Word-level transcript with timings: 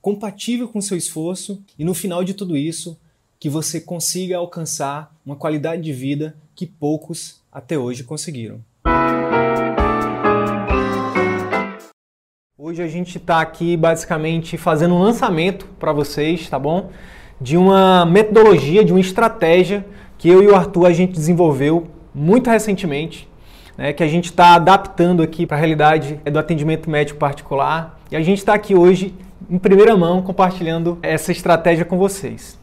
compatível 0.00 0.66
com 0.66 0.80
seu 0.80 0.96
esforço 0.96 1.62
e 1.78 1.84
no 1.84 1.94
final 1.94 2.24
de 2.24 2.32
tudo 2.32 2.56
isso, 2.56 2.98
que 3.38 3.48
você 3.48 3.80
consiga 3.80 4.36
alcançar 4.36 5.14
uma 5.24 5.36
qualidade 5.36 5.82
de 5.82 5.92
vida 5.92 6.34
que 6.54 6.66
poucos 6.66 7.40
até 7.52 7.76
hoje 7.78 8.04
conseguiram. 8.04 8.60
Hoje 12.58 12.82
a 12.82 12.88
gente 12.88 13.16
está 13.18 13.40
aqui 13.40 13.76
basicamente 13.76 14.56
fazendo 14.56 14.94
um 14.94 15.02
lançamento 15.02 15.66
para 15.78 15.92
vocês, 15.92 16.48
tá 16.48 16.58
bom? 16.58 16.90
De 17.40 17.56
uma 17.56 18.04
metodologia, 18.04 18.84
de 18.84 18.92
uma 18.92 19.00
estratégia 19.00 19.86
que 20.18 20.28
eu 20.28 20.42
e 20.42 20.46
o 20.46 20.54
Arthur 20.54 20.86
a 20.86 20.92
gente 20.92 21.12
desenvolveu 21.12 21.88
muito 22.14 22.50
recentemente, 22.50 23.26
né, 23.76 23.92
que 23.94 24.02
a 24.02 24.08
gente 24.08 24.26
está 24.26 24.54
adaptando 24.54 25.22
aqui 25.22 25.46
para 25.46 25.56
a 25.56 25.60
realidade 25.60 26.20
do 26.30 26.38
atendimento 26.38 26.90
médico 26.90 27.18
particular. 27.18 27.98
E 28.10 28.16
a 28.16 28.20
gente 28.20 28.38
está 28.38 28.52
aqui 28.52 28.74
hoje 28.74 29.14
em 29.48 29.58
primeira 29.58 29.96
mão 29.96 30.22
compartilhando 30.22 30.98
essa 31.02 31.32
estratégia 31.32 31.84
com 31.84 31.96
vocês. 31.96 32.58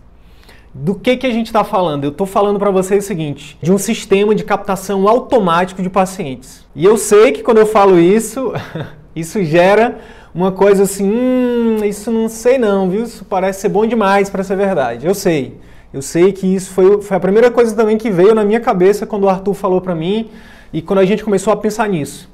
Do 0.73 0.93
que, 0.93 1.17
que 1.17 1.25
a 1.25 1.31
gente 1.31 1.47
está 1.47 1.63
falando? 1.63 2.03
Eu 2.03 2.11
estou 2.11 2.27
falando 2.27 2.59
para 2.59 2.69
vocês 2.69 3.03
o 3.03 3.07
seguinte: 3.07 3.57
de 3.61 3.71
um 3.71 3.77
sistema 3.77 4.35
de 4.35 4.43
captação 4.43 5.07
automático 5.07 5.81
de 5.81 5.89
pacientes. 5.89 6.65
E 6.75 6.85
eu 6.85 6.97
sei 6.97 7.31
que 7.31 7.41
quando 7.41 7.57
eu 7.57 7.65
falo 7.65 7.97
isso, 7.97 8.53
isso 9.15 9.43
gera 9.43 9.97
uma 10.35 10.51
coisa 10.51 10.83
assim, 10.83 11.09
hum, 11.09 11.77
isso 11.83 12.11
não 12.11 12.29
sei 12.29 12.59
não, 12.59 12.89
viu? 12.89 13.03
Isso 13.03 13.25
parece 13.25 13.61
ser 13.61 13.69
bom 13.69 13.87
demais 13.87 14.29
para 14.29 14.43
ser 14.43 14.55
verdade. 14.55 15.07
Eu 15.07 15.15
sei. 15.15 15.57
Eu 15.91 16.01
sei 16.01 16.31
que 16.31 16.45
isso 16.45 16.71
foi, 16.71 17.01
foi 17.01 17.17
a 17.17 17.19
primeira 17.19 17.49
coisa 17.49 17.75
também 17.75 17.97
que 17.97 18.11
veio 18.11 18.35
na 18.35 18.43
minha 18.43 18.59
cabeça 18.59 19.07
quando 19.07 19.23
o 19.23 19.29
Arthur 19.29 19.53
falou 19.55 19.81
para 19.81 19.95
mim 19.95 20.29
e 20.71 20.81
quando 20.81 20.99
a 20.99 21.05
gente 21.05 21.23
começou 21.23 21.51
a 21.51 21.57
pensar 21.57 21.89
nisso. 21.89 22.29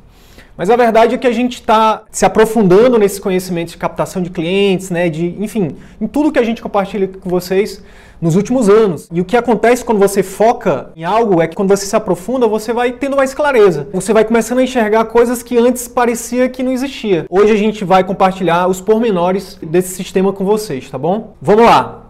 Mas 0.55 0.69
a 0.69 0.75
verdade 0.75 1.15
é 1.15 1.17
que 1.17 1.25
a 1.25 1.31
gente 1.31 1.55
está 1.55 2.03
se 2.11 2.25
aprofundando 2.25 2.99
nesses 2.99 3.19
conhecimentos 3.19 3.73
de 3.73 3.77
captação 3.79 4.21
de 4.21 4.29
clientes, 4.29 4.91
né, 4.91 5.09
de, 5.09 5.35
enfim, 5.39 5.75
em 5.99 6.07
tudo 6.07 6.31
que 6.31 6.37
a 6.37 6.43
gente 6.43 6.61
compartilha 6.61 7.07
com 7.07 7.27
vocês 7.27 7.81
nos 8.21 8.35
últimos 8.35 8.69
anos. 8.69 9.09
E 9.11 9.19
o 9.19 9.25
que 9.25 9.35
acontece 9.35 9.83
quando 9.83 9.97
você 9.97 10.21
foca 10.21 10.91
em 10.95 11.03
algo 11.03 11.41
é 11.41 11.47
que 11.47 11.55
quando 11.55 11.69
você 11.69 11.85
se 11.85 11.95
aprofunda, 11.95 12.47
você 12.47 12.71
vai 12.71 12.91
tendo 12.91 13.17
mais 13.17 13.33
clareza. 13.33 13.89
Você 13.91 14.13
vai 14.13 14.23
começando 14.23 14.59
a 14.59 14.63
enxergar 14.63 15.05
coisas 15.05 15.41
que 15.41 15.57
antes 15.57 15.87
parecia 15.87 16.47
que 16.47 16.61
não 16.61 16.71
existia. 16.71 17.25
Hoje 17.29 17.51
a 17.51 17.57
gente 17.57 17.83
vai 17.83 18.03
compartilhar 18.03 18.67
os 18.67 18.79
pormenores 18.79 19.57
desse 19.61 19.95
sistema 19.95 20.31
com 20.31 20.45
vocês, 20.45 20.89
tá 20.89 20.97
bom? 20.97 21.35
Vamos 21.41 21.65
lá. 21.65 22.03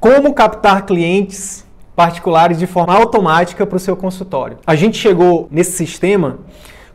Como 0.00 0.34
captar 0.34 0.84
clientes 0.84 1.64
particulares 1.94 2.58
de 2.58 2.66
forma 2.66 2.94
automática 2.94 3.64
para 3.64 3.76
o 3.76 3.80
seu 3.80 3.96
consultório? 3.96 4.58
A 4.66 4.74
gente 4.74 4.98
chegou 4.98 5.48
nesse 5.50 5.72
sistema 5.72 6.40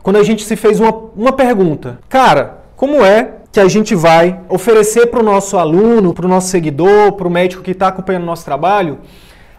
quando 0.02 0.16
a 0.16 0.22
gente 0.22 0.44
se 0.44 0.56
fez 0.56 0.80
uma, 0.80 0.92
uma 1.16 1.32
pergunta. 1.32 1.98
Cara, 2.08 2.58
como 2.76 3.04
é 3.04 3.34
que 3.52 3.60
a 3.60 3.68
gente 3.68 3.94
vai 3.94 4.40
oferecer 4.48 5.06
para 5.06 5.20
o 5.20 5.22
nosso 5.22 5.56
aluno, 5.58 6.12
para 6.14 6.26
o 6.26 6.28
nosso 6.28 6.48
seguidor, 6.48 7.12
para 7.12 7.28
o 7.28 7.30
médico 7.30 7.62
que 7.62 7.72
está 7.72 7.88
acompanhando 7.88 8.22
o 8.22 8.26
nosso 8.26 8.44
trabalho, 8.44 8.98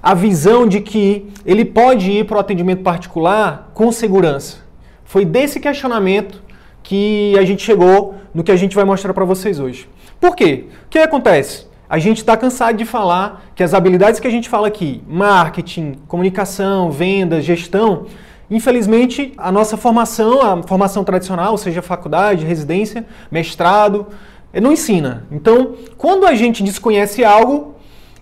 a 0.01 0.13
visão 0.13 0.67
de 0.67 0.81
que 0.81 1.29
ele 1.45 1.63
pode 1.63 2.11
ir 2.11 2.25
para 2.25 2.37
o 2.37 2.39
atendimento 2.39 2.81
particular 2.81 3.71
com 3.73 3.91
segurança? 3.91 4.57
Foi 5.05 5.23
desse 5.23 5.59
questionamento 5.59 6.41
que 6.81 7.35
a 7.37 7.45
gente 7.45 7.63
chegou 7.63 8.15
no 8.33 8.43
que 8.43 8.51
a 8.51 8.55
gente 8.55 8.75
vai 8.75 8.83
mostrar 8.83 9.13
para 9.13 9.23
vocês 9.23 9.59
hoje. 9.59 9.87
Por 10.19 10.35
quê? 10.35 10.65
O 10.85 10.89
que 10.89 10.99
acontece? 10.99 11.67
A 11.87 11.99
gente 11.99 12.17
está 12.17 12.35
cansado 12.35 12.75
de 12.75 12.85
falar 12.85 13.45
que 13.53 13.61
as 13.61 13.73
habilidades 13.73 14.19
que 14.19 14.27
a 14.27 14.31
gente 14.31 14.49
fala 14.49 14.67
aqui, 14.67 15.03
marketing, 15.07 15.99
comunicação, 16.07 16.89
vendas, 16.89 17.45
gestão, 17.45 18.07
Infelizmente, 18.49 19.33
a 19.37 19.51
nossa 19.51 19.77
formação, 19.77 20.41
a 20.41 20.63
formação 20.63 21.03
tradicional, 21.03 21.57
seja 21.57 21.81
faculdade, 21.81 22.45
residência, 22.45 23.05
mestrado, 23.31 24.07
eh, 24.51 24.59
não 24.59 24.71
ensina. 24.71 25.25
Então, 25.31 25.73
quando 25.97 26.25
a 26.25 26.35
gente 26.35 26.61
desconhece 26.63 27.23
algo, 27.23 27.75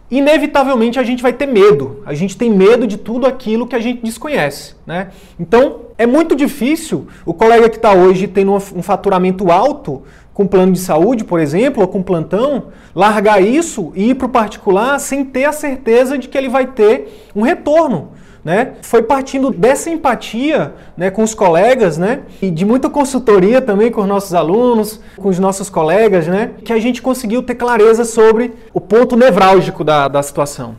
inevitavelmente 0.09 0.99
a 0.99 1.03
gente 1.03 1.23
vai 1.23 1.33
ter 1.33 1.47
medo. 1.47 2.01
A 2.05 2.13
gente 2.13 2.37
tem 2.37 2.51
medo 2.51 2.85
de 2.85 2.97
tudo 2.97 3.25
aquilo 3.25 3.65
que 3.65 3.75
a 3.75 3.79
gente 3.79 4.03
desconhece. 4.03 4.75
Né? 4.85 5.09
Então, 5.39 5.81
é 5.97 6.05
muito 6.05 6.35
difícil 6.35 7.07
o 7.25 7.33
colega 7.33 7.69
que 7.69 7.77
está 7.77 7.93
hoje 7.93 8.27
tendo 8.27 8.53
um 8.53 8.81
faturamento 8.81 9.49
alto 9.51 10.03
com 10.33 10.47
plano 10.47 10.71
de 10.71 10.79
saúde, 10.79 11.23
por 11.23 11.39
exemplo, 11.39 11.81
ou 11.81 11.87
com 11.87 12.01
plantão, 12.01 12.67
largar 12.95 13.41
isso 13.41 13.91
e 13.95 14.09
ir 14.09 14.15
para 14.15 14.27
o 14.27 14.29
particular 14.29 14.99
sem 14.99 15.25
ter 15.25 15.45
a 15.45 15.51
certeza 15.51 16.17
de 16.17 16.27
que 16.27 16.37
ele 16.37 16.49
vai 16.49 16.67
ter 16.67 17.29
um 17.35 17.41
retorno 17.41 18.11
né? 18.43 18.73
Foi 18.81 19.03
partindo 19.03 19.51
dessa 19.51 19.89
empatia 19.89 20.73
né, 20.97 21.11
com 21.11 21.21
os 21.23 21.33
colegas, 21.33 21.97
né? 21.97 22.21
E 22.41 22.49
de 22.49 22.65
muita 22.65 22.89
consultoria 22.89 23.61
também 23.61 23.91
com 23.91 24.01
os 24.01 24.07
nossos 24.07 24.33
alunos, 24.33 24.99
com 25.17 25.29
os 25.29 25.37
nossos 25.37 25.69
colegas, 25.69 26.27
né? 26.27 26.51
Que 26.63 26.73
a 26.73 26.79
gente 26.79 27.01
conseguiu 27.01 27.43
ter 27.43 27.55
clareza 27.55 28.03
sobre 28.03 28.53
o 28.73 28.81
ponto 28.81 29.15
nevrálgico 29.15 29.83
da, 29.83 30.07
da 30.07 30.23
situação. 30.23 30.75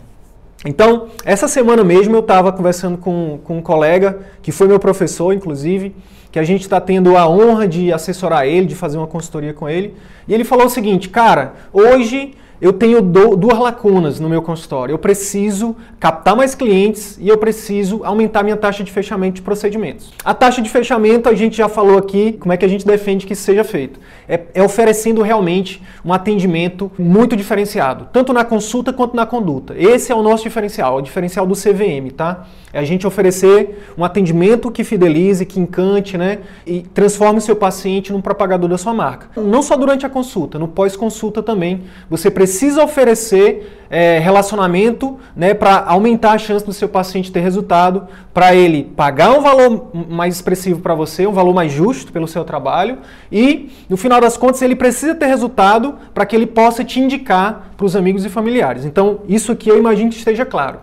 Então, 0.64 1.08
essa 1.24 1.48
semana 1.48 1.82
mesmo 1.82 2.14
eu 2.14 2.20
estava 2.20 2.52
conversando 2.52 2.96
com, 2.96 3.38
com 3.42 3.58
um 3.58 3.62
colega, 3.62 4.20
que 4.40 4.52
foi 4.52 4.68
meu 4.68 4.78
professor, 4.78 5.32
inclusive, 5.32 5.94
que 6.30 6.38
a 6.38 6.44
gente 6.44 6.62
está 6.62 6.80
tendo 6.80 7.16
a 7.16 7.28
honra 7.28 7.66
de 7.66 7.92
assessorar 7.92 8.46
ele, 8.46 8.66
de 8.66 8.74
fazer 8.74 8.96
uma 8.96 9.06
consultoria 9.06 9.52
com 9.52 9.68
ele. 9.68 9.94
E 10.26 10.32
ele 10.32 10.44
falou 10.44 10.66
o 10.66 10.70
seguinte, 10.70 11.08
cara, 11.08 11.54
hoje 11.72 12.34
eu 12.62 12.72
tenho 12.72 13.02
duas 13.02 13.58
lacunas 13.58 14.20
no 14.20 14.28
meu 14.28 14.40
consultório. 14.40 14.92
Eu 14.92 14.98
preciso 14.98 15.74
captar 15.98 16.36
mais 16.36 16.54
clientes 16.54 17.18
e 17.20 17.28
eu 17.28 17.36
preciso 17.36 18.04
aumentar 18.04 18.44
minha 18.44 18.56
taxa 18.56 18.84
de 18.84 18.92
fechamento 18.92 19.34
de 19.34 19.42
procedimentos. 19.42 20.12
A 20.24 20.32
taxa 20.32 20.62
de 20.62 20.70
fechamento, 20.70 21.28
a 21.28 21.34
gente 21.34 21.56
já 21.56 21.68
falou 21.68 21.98
aqui, 21.98 22.34
como 22.34 22.52
é 22.52 22.56
que 22.56 22.64
a 22.64 22.68
gente 22.68 22.86
defende 22.86 23.26
que 23.26 23.34
seja 23.34 23.64
feito. 23.64 23.98
É, 24.28 24.42
é 24.54 24.62
oferecendo 24.62 25.22
realmente 25.22 25.82
um 26.04 26.12
atendimento 26.12 26.88
muito 26.96 27.36
diferenciado, 27.36 28.06
tanto 28.12 28.32
na 28.32 28.44
consulta 28.44 28.92
quanto 28.92 29.16
na 29.16 29.26
conduta. 29.26 29.74
Esse 29.76 30.12
é 30.12 30.14
o 30.14 30.22
nosso 30.22 30.44
diferencial, 30.44 30.98
é 30.98 31.00
o 31.00 31.02
diferencial 31.02 31.44
do 31.44 31.56
CVM, 31.56 32.12
tá? 32.16 32.46
É 32.72 32.78
a 32.78 32.84
gente 32.84 33.04
oferecer 33.08 33.84
um 33.98 34.04
atendimento 34.04 34.70
que 34.70 34.84
fidelize, 34.84 35.44
que 35.44 35.58
encante, 35.58 36.16
né? 36.16 36.38
E 36.64 36.82
transforme 36.82 37.38
o 37.38 37.42
seu 37.42 37.56
paciente 37.56 38.12
num 38.12 38.20
propagador 38.20 38.70
da 38.70 38.78
sua 38.78 38.94
marca. 38.94 39.28
Não 39.36 39.62
só 39.62 39.76
durante 39.76 40.06
a 40.06 40.08
consulta, 40.08 40.60
no 40.60 40.68
pós-consulta 40.68 41.42
também, 41.42 41.82
você 42.08 42.30
precisa 42.30 42.51
precisa 42.52 42.84
oferecer 42.84 43.86
é, 43.88 44.18
relacionamento 44.18 45.18
né, 45.34 45.54
para 45.54 45.84
aumentar 45.86 46.32
a 46.32 46.38
chance 46.38 46.64
do 46.64 46.72
seu 46.72 46.86
paciente 46.86 47.32
ter 47.32 47.40
resultado, 47.40 48.06
para 48.34 48.54
ele 48.54 48.84
pagar 48.94 49.32
um 49.32 49.40
valor 49.40 49.90
mais 49.94 50.34
expressivo 50.34 50.80
para 50.80 50.94
você, 50.94 51.26
um 51.26 51.32
valor 51.32 51.54
mais 51.54 51.72
justo 51.72 52.12
pelo 52.12 52.28
seu 52.28 52.44
trabalho 52.44 52.98
e, 53.30 53.70
no 53.88 53.96
final 53.96 54.20
das 54.20 54.36
contas, 54.36 54.60
ele 54.60 54.76
precisa 54.76 55.14
ter 55.14 55.26
resultado 55.26 55.94
para 56.12 56.26
que 56.26 56.36
ele 56.36 56.46
possa 56.46 56.84
te 56.84 57.00
indicar 57.00 57.72
para 57.74 57.86
os 57.86 57.96
amigos 57.96 58.22
e 58.26 58.28
familiares. 58.28 58.84
Então, 58.84 59.20
isso 59.26 59.50
aqui 59.50 59.70
eu 59.70 59.78
imagino 59.78 60.10
que 60.10 60.16
esteja 60.16 60.44
claro. 60.44 60.80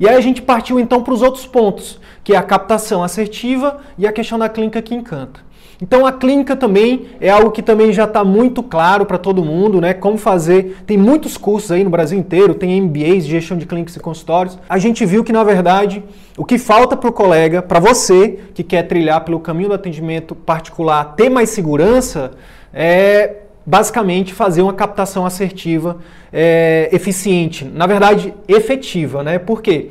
E 0.00 0.08
aí 0.08 0.16
a 0.16 0.20
gente 0.20 0.42
partiu 0.42 0.80
então 0.80 1.00
para 1.00 1.14
os 1.14 1.22
outros 1.22 1.46
pontos, 1.46 2.00
que 2.24 2.34
é 2.34 2.36
a 2.36 2.42
captação 2.42 3.04
assertiva 3.04 3.78
e 3.96 4.04
a 4.04 4.12
questão 4.12 4.36
da 4.36 4.48
clínica 4.48 4.82
que 4.82 4.96
encanta. 4.96 5.38
Então 5.80 6.06
a 6.06 6.12
clínica 6.12 6.54
também 6.56 7.06
é 7.20 7.30
algo 7.30 7.50
que 7.50 7.62
também 7.62 7.92
já 7.92 8.04
está 8.04 8.24
muito 8.24 8.62
claro 8.62 9.04
para 9.04 9.18
todo 9.18 9.44
mundo, 9.44 9.80
né? 9.80 9.92
Como 9.92 10.16
fazer. 10.16 10.78
Tem 10.86 10.96
muitos 10.96 11.36
cursos 11.36 11.70
aí 11.72 11.84
no 11.84 11.90
Brasil 11.90 12.18
inteiro, 12.18 12.54
tem 12.54 12.80
MBAs 12.80 13.24
de 13.24 13.32
gestão 13.32 13.56
de 13.56 13.66
clínicas 13.66 13.96
e 13.96 14.00
consultórios. 14.00 14.58
A 14.68 14.78
gente 14.78 15.04
viu 15.04 15.24
que, 15.24 15.32
na 15.32 15.44
verdade, 15.44 16.02
o 16.36 16.44
que 16.44 16.58
falta 16.58 16.96
para 16.96 17.10
o 17.10 17.12
colega, 17.12 17.62
para 17.62 17.80
você 17.80 18.38
que 18.54 18.62
quer 18.62 18.84
trilhar 18.84 19.24
pelo 19.24 19.40
caminho 19.40 19.68
do 19.68 19.74
atendimento 19.74 20.34
particular, 20.34 21.14
ter 21.16 21.28
mais 21.28 21.50
segurança, 21.50 22.32
é 22.72 23.36
basicamente 23.66 24.34
fazer 24.34 24.62
uma 24.62 24.74
captação 24.74 25.24
assertiva 25.24 25.98
é, 26.32 26.88
eficiente. 26.92 27.64
Na 27.64 27.86
verdade, 27.86 28.34
efetiva, 28.46 29.22
né? 29.22 29.38
Por 29.38 29.62
quê? 29.62 29.90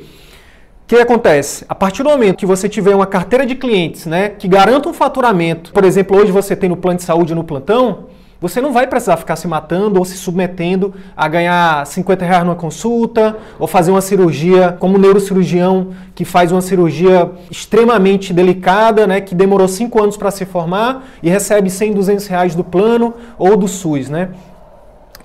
O 0.84 0.86
que 0.86 0.96
acontece? 0.96 1.64
A 1.66 1.74
partir 1.74 2.02
do 2.02 2.10
momento 2.10 2.36
que 2.36 2.44
você 2.44 2.68
tiver 2.68 2.94
uma 2.94 3.06
carteira 3.06 3.46
de 3.46 3.54
clientes 3.54 4.04
né, 4.04 4.28
que 4.28 4.46
garanta 4.46 4.86
um 4.86 4.92
faturamento, 4.92 5.72
por 5.72 5.82
exemplo, 5.82 6.14
hoje 6.14 6.30
você 6.30 6.54
tem 6.54 6.68
no 6.68 6.76
plano 6.76 6.98
de 6.98 7.04
saúde 7.04 7.34
no 7.34 7.42
plantão, 7.42 8.08
você 8.38 8.60
não 8.60 8.70
vai 8.70 8.86
precisar 8.86 9.16
ficar 9.16 9.36
se 9.36 9.48
matando 9.48 9.98
ou 9.98 10.04
se 10.04 10.18
submetendo 10.18 10.92
a 11.16 11.26
ganhar 11.26 11.86
50 11.86 12.26
reais 12.26 12.44
numa 12.44 12.54
consulta 12.54 13.34
ou 13.58 13.66
fazer 13.66 13.92
uma 13.92 14.02
cirurgia 14.02 14.76
como 14.78 14.96
um 14.96 15.00
neurocirurgião 15.00 15.94
que 16.14 16.26
faz 16.26 16.52
uma 16.52 16.60
cirurgia 16.60 17.30
extremamente 17.50 18.34
delicada, 18.34 19.06
né, 19.06 19.22
que 19.22 19.34
demorou 19.34 19.66
5 19.66 20.02
anos 20.02 20.18
para 20.18 20.30
se 20.30 20.44
formar 20.44 21.06
e 21.22 21.30
recebe 21.30 21.70
100, 21.70 21.94
200 21.94 22.26
reais 22.26 22.54
do 22.54 22.62
plano 22.62 23.14
ou 23.38 23.56
do 23.56 23.66
SUS. 23.66 24.10
Né? 24.10 24.28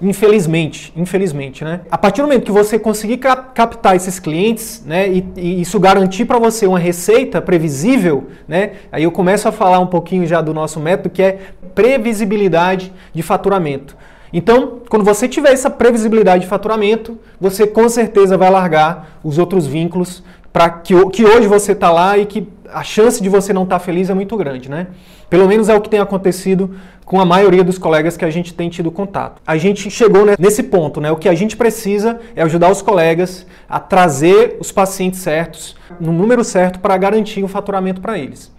Infelizmente, 0.02 0.94
infelizmente, 0.96 1.64
né? 1.64 1.82
A 1.92 1.98
partir 1.98 2.22
do 2.22 2.28
momento 2.28 2.46
que 2.46 2.52
você 2.52 2.80
conseguir 2.80 3.18
captar 3.18 3.96
esses 3.98 4.18
clientes, 4.18 4.82
né, 4.86 5.10
e, 5.10 5.26
e 5.36 5.62
isso 5.62 5.78
garantir 5.78 6.24
para 6.24 6.40
você 6.40 6.66
uma 6.66 6.80
receita 6.80 7.42
previsível, 7.42 8.28
né? 8.48 8.72
Aí 8.92 9.04
eu 9.04 9.12
começo 9.12 9.48
a 9.48 9.52
falar 9.52 9.80
um 9.80 9.88
pouquinho 9.88 10.26
já 10.26 10.40
do 10.40 10.54
nosso 10.54 10.80
método 10.80 11.10
que 11.10 11.22
é 11.22 11.40
previsibilidade 11.76 12.94
de 13.14 13.22
faturamento. 13.22 13.98
Então, 14.32 14.80
quando 14.90 15.04
você 15.04 15.28
tiver 15.28 15.52
essa 15.52 15.70
previsibilidade 15.70 16.44
de 16.44 16.48
faturamento, 16.50 17.18
você 17.42 17.68
com 17.68 17.90
certeza 17.90 18.38
vai 18.38 18.50
largar 18.50 19.20
os 19.24 19.38
outros 19.38 19.68
vínculos 19.68 20.24
para 20.54 20.70
que, 20.70 20.94
que 21.10 21.26
hoje 21.26 21.48
você 21.48 21.74
está 21.74 21.92
lá 21.92 22.18
e 22.18 22.26
que 22.26 22.48
a 22.72 22.84
chance 22.84 23.22
de 23.22 23.28
você 23.28 23.52
não 23.52 23.64
estar 23.64 23.80
tá 23.80 23.84
feliz 23.84 24.10
é 24.10 24.14
muito 24.14 24.38
grande, 24.38 24.70
né? 24.70 24.88
Pelo 25.30 25.48
menos 25.48 25.70
é 25.70 25.76
o 25.76 25.82
que 25.82 25.90
tem 25.90 26.00
acontecido 26.00 26.76
com 27.06 27.20
a 27.20 27.26
maioria 27.26 27.64
dos 27.64 27.78
colegas 27.78 28.16
que 28.16 28.26
a 28.26 28.30
gente 28.30 28.54
tem 28.54 28.70
tido 28.70 28.92
contato. 28.92 29.42
A 29.46 29.58
gente 29.58 29.90
chegou 29.90 30.26
nesse 30.38 30.64
ponto, 30.64 31.02
né? 31.02 31.12
O 31.12 31.16
que 31.16 31.28
a 31.28 31.34
gente 31.34 31.58
precisa 31.58 32.20
é 32.36 32.42
ajudar 32.44 32.72
os 32.72 32.82
colegas 32.82 33.48
a 33.68 33.80
trazer 33.80 34.58
os 34.60 34.72
pacientes 34.72 35.20
certos, 35.20 35.76
no 36.00 36.12
número 36.12 36.44
certo, 36.44 36.80
para 36.80 36.96
garantir 36.98 37.44
o 37.44 37.48
faturamento 37.48 38.00
para 38.00 38.18
eles. 38.18 38.52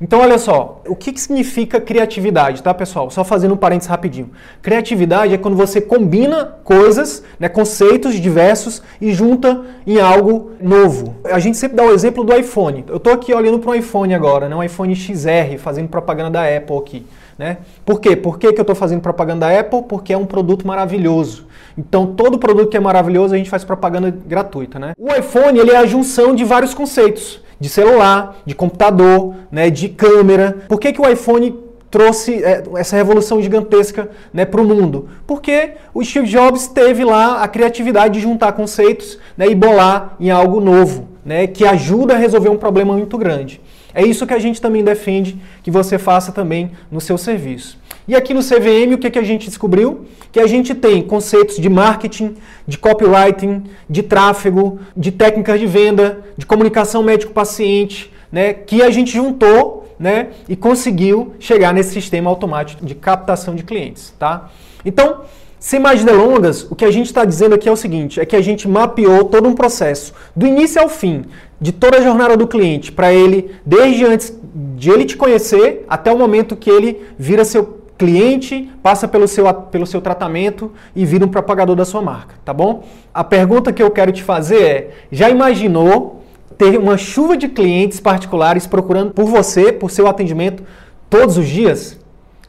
Então, 0.00 0.20
olha 0.20 0.38
só, 0.38 0.82
o 0.86 0.96
que, 0.96 1.12
que 1.12 1.20
significa 1.20 1.80
criatividade, 1.80 2.62
tá, 2.62 2.74
pessoal? 2.74 3.10
Só 3.10 3.22
fazendo 3.22 3.54
um 3.54 3.56
parênteses 3.56 3.88
rapidinho. 3.88 4.30
Criatividade 4.60 5.34
é 5.34 5.38
quando 5.38 5.56
você 5.56 5.80
combina 5.80 6.44
coisas, 6.64 7.22
né, 7.38 7.48
conceitos 7.48 8.14
diversos 8.14 8.82
e 9.00 9.12
junta 9.12 9.62
em 9.86 10.00
algo 10.00 10.52
novo. 10.60 11.14
A 11.24 11.38
gente 11.38 11.56
sempre 11.56 11.76
dá 11.76 11.84
o 11.84 11.92
exemplo 11.92 12.24
do 12.24 12.34
iPhone. 12.34 12.84
Eu 12.88 12.96
estou 12.96 13.12
aqui 13.12 13.32
olhando 13.32 13.58
para 13.60 13.70
um 13.70 13.74
iPhone 13.74 14.12
agora, 14.12 14.48
né, 14.48 14.56
um 14.56 14.62
iPhone 14.62 14.94
XR, 14.94 15.58
fazendo 15.58 15.88
propaganda 15.88 16.30
da 16.30 16.56
Apple 16.56 16.76
aqui. 16.76 17.06
Né? 17.38 17.58
Por 17.84 18.00
quê? 18.00 18.14
Por 18.14 18.38
que, 18.38 18.52
que 18.52 18.60
eu 18.60 18.62
estou 18.62 18.76
fazendo 18.76 19.00
propaganda 19.00 19.46
da 19.46 19.60
Apple? 19.60 19.82
Porque 19.88 20.12
é 20.12 20.16
um 20.16 20.26
produto 20.26 20.66
maravilhoso. 20.66 21.46
Então, 21.76 22.06
todo 22.06 22.38
produto 22.38 22.68
que 22.68 22.76
é 22.76 22.80
maravilhoso, 22.80 23.34
a 23.34 23.36
gente 23.36 23.50
faz 23.50 23.64
propaganda 23.64 24.14
gratuita. 24.26 24.78
Né? 24.78 24.92
O 24.96 25.12
iPhone 25.12 25.58
ele 25.58 25.72
é 25.72 25.76
a 25.76 25.86
junção 25.86 26.34
de 26.34 26.44
vários 26.44 26.74
conceitos 26.74 27.42
de 27.58 27.68
celular, 27.68 28.36
de 28.44 28.54
computador, 28.54 29.34
né, 29.50 29.70
de 29.70 29.88
câmera. 29.88 30.64
Por 30.68 30.78
que, 30.78 30.92
que 30.92 31.00
o 31.00 31.08
iPhone 31.08 31.56
trouxe 31.90 32.42
é, 32.42 32.62
essa 32.76 32.96
revolução 32.96 33.40
gigantesca 33.40 34.10
né, 34.32 34.44
para 34.44 34.60
o 34.60 34.64
mundo? 34.64 35.08
Porque 35.26 35.72
o 35.92 36.04
Steve 36.04 36.26
Jobs 36.26 36.66
teve 36.66 37.04
lá 37.04 37.42
a 37.42 37.48
criatividade 37.48 38.14
de 38.14 38.20
juntar 38.20 38.52
conceitos 38.52 39.18
né, 39.36 39.46
e 39.46 39.54
bolar 39.54 40.16
em 40.18 40.30
algo 40.30 40.60
novo, 40.60 41.08
né, 41.24 41.46
que 41.46 41.64
ajuda 41.64 42.14
a 42.14 42.18
resolver 42.18 42.48
um 42.48 42.56
problema 42.56 42.94
muito 42.94 43.16
grande. 43.16 43.60
É 43.94 44.04
isso 44.04 44.26
que 44.26 44.34
a 44.34 44.38
gente 44.40 44.60
também 44.60 44.82
defende 44.82 45.40
que 45.62 45.70
você 45.70 45.98
faça 45.98 46.32
também 46.32 46.72
no 46.90 47.00
seu 47.00 47.16
serviço. 47.16 47.78
E 48.06 48.14
aqui 48.14 48.34
no 48.34 48.40
CVM, 48.40 48.94
o 48.94 48.98
que, 48.98 49.10
que 49.10 49.18
a 49.18 49.22
gente 49.22 49.48
descobriu? 49.48 50.04
Que 50.30 50.38
a 50.38 50.46
gente 50.46 50.74
tem 50.74 51.02
conceitos 51.02 51.56
de 51.56 51.68
marketing, 51.70 52.34
de 52.68 52.76
copywriting, 52.76 53.64
de 53.88 54.02
tráfego, 54.02 54.78
de 54.94 55.10
técnicas 55.10 55.58
de 55.58 55.66
venda, 55.66 56.22
de 56.36 56.44
comunicação 56.44 57.02
médico-paciente, 57.02 58.12
né, 58.30 58.52
que 58.52 58.82
a 58.82 58.90
gente 58.90 59.12
juntou 59.12 59.88
né, 59.98 60.28
e 60.48 60.54
conseguiu 60.54 61.32
chegar 61.38 61.72
nesse 61.72 61.92
sistema 61.92 62.28
automático 62.28 62.84
de 62.84 62.94
captação 62.94 63.54
de 63.54 63.62
clientes. 63.62 64.12
Tá? 64.18 64.50
Então, 64.84 65.22
sem 65.58 65.80
mais 65.80 66.04
delongas, 66.04 66.70
o 66.70 66.74
que 66.74 66.84
a 66.84 66.90
gente 66.90 67.06
está 67.06 67.24
dizendo 67.24 67.54
aqui 67.54 67.70
é 67.70 67.72
o 67.72 67.76
seguinte: 67.76 68.20
é 68.20 68.26
que 68.26 68.36
a 68.36 68.42
gente 68.42 68.68
mapeou 68.68 69.24
todo 69.24 69.48
um 69.48 69.54
processo, 69.54 70.12
do 70.36 70.46
início 70.46 70.78
ao 70.78 70.90
fim, 70.90 71.24
de 71.58 71.72
toda 71.72 71.96
a 71.96 72.00
jornada 72.02 72.36
do 72.36 72.46
cliente, 72.46 72.92
para 72.92 73.14
ele, 73.14 73.50
desde 73.64 74.04
antes 74.04 74.38
de 74.76 74.90
ele 74.90 75.06
te 75.06 75.16
conhecer 75.16 75.86
até 75.88 76.12
o 76.12 76.18
momento 76.18 76.54
que 76.54 76.68
ele 76.68 77.00
vira 77.18 77.46
seu 77.46 77.83
cliente, 77.96 78.70
passa 78.82 79.06
pelo 79.06 79.28
seu, 79.28 79.52
pelo 79.54 79.86
seu 79.86 80.00
tratamento 80.00 80.72
e 80.94 81.04
vira 81.06 81.24
um 81.24 81.28
propagador 81.28 81.76
da 81.76 81.84
sua 81.84 82.02
marca, 82.02 82.34
tá 82.44 82.52
bom? 82.52 82.84
A 83.12 83.22
pergunta 83.22 83.72
que 83.72 83.82
eu 83.82 83.90
quero 83.90 84.12
te 84.12 84.22
fazer 84.22 84.62
é: 84.62 84.90
já 85.10 85.30
imaginou 85.30 86.22
ter 86.58 86.78
uma 86.78 86.96
chuva 86.96 87.36
de 87.36 87.48
clientes 87.48 88.00
particulares 88.00 88.66
procurando 88.66 89.12
por 89.12 89.26
você, 89.26 89.72
por 89.72 89.90
seu 89.90 90.06
atendimento, 90.06 90.62
todos 91.08 91.36
os 91.36 91.46
dias? 91.46 91.98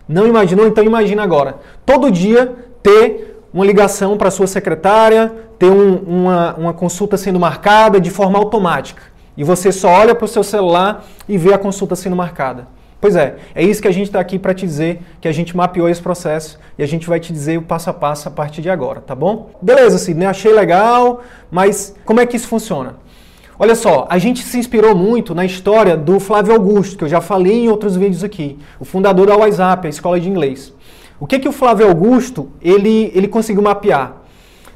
Não 0.07 0.27
imaginou? 0.27 0.67
Então 0.67 0.83
imagina 0.83 1.23
agora. 1.23 1.57
Todo 1.85 2.11
dia 2.11 2.53
ter 2.83 3.41
uma 3.53 3.65
ligação 3.65 4.17
para 4.17 4.29
sua 4.29 4.47
secretária, 4.47 5.31
ter 5.57 5.71
um, 5.71 5.95
uma, 5.95 6.55
uma 6.55 6.73
consulta 6.73 7.17
sendo 7.17 7.39
marcada 7.39 7.99
de 7.99 8.11
forma 8.11 8.37
automática. 8.37 9.01
E 9.37 9.43
você 9.43 9.71
só 9.71 9.89
olha 9.89 10.13
para 10.13 10.25
o 10.25 10.27
seu 10.27 10.43
celular 10.43 11.05
e 11.27 11.37
vê 11.37 11.53
a 11.53 11.57
consulta 11.57 11.95
sendo 11.95 12.15
marcada. 12.15 12.67
Pois 12.99 13.15
é, 13.15 13.35
é 13.53 13.63
isso 13.63 13.81
que 13.81 13.87
a 13.87 13.91
gente 13.91 14.07
está 14.07 14.19
aqui 14.19 14.39
para 14.39 14.53
te 14.53 14.65
dizer, 14.65 15.01
que 15.21 15.27
a 15.27 15.31
gente 15.31 15.55
mapeou 15.55 15.87
esse 15.87 16.01
processo 16.01 16.57
e 16.77 16.83
a 16.83 16.87
gente 16.87 17.07
vai 17.07 17.19
te 17.19 17.31
dizer 17.31 17.57
o 17.57 17.61
passo 17.61 17.89
a 17.89 17.93
passo 17.93 18.27
a 18.27 18.31
partir 18.31 18.61
de 18.61 18.69
agora, 18.69 19.01
tá 19.01 19.13
bom? 19.13 19.51
Beleza, 19.61 19.97
Sidney, 19.97 20.27
achei 20.27 20.53
legal, 20.53 21.21
mas 21.51 21.95
como 22.05 22.19
é 22.19 22.25
que 22.25 22.35
isso 22.35 22.47
funciona? 22.47 22.95
Olha 23.57 23.75
só, 23.75 24.05
a 24.09 24.17
gente 24.17 24.43
se 24.43 24.57
inspirou 24.57 24.95
muito 24.95 25.33
na 25.33 25.45
história 25.45 25.95
do 25.95 26.19
Flávio 26.19 26.53
Augusto, 26.53 26.97
que 26.97 27.03
eu 27.05 27.07
já 27.07 27.21
falei 27.21 27.65
em 27.65 27.69
outros 27.69 27.95
vídeos 27.95 28.23
aqui, 28.23 28.59
o 28.79 28.85
fundador 28.85 29.27
da 29.27 29.37
WhatsApp, 29.37 29.87
a 29.87 29.89
escola 29.89 30.19
de 30.19 30.27
inglês. 30.27 30.73
O 31.19 31.25
que 31.25 31.39
que 31.39 31.47
o 31.47 31.53
Flávio 31.53 31.87
Augusto, 31.87 32.51
ele, 32.61 33.11
ele 33.15 33.29
conseguiu 33.29 33.61
mapear? 33.61 34.24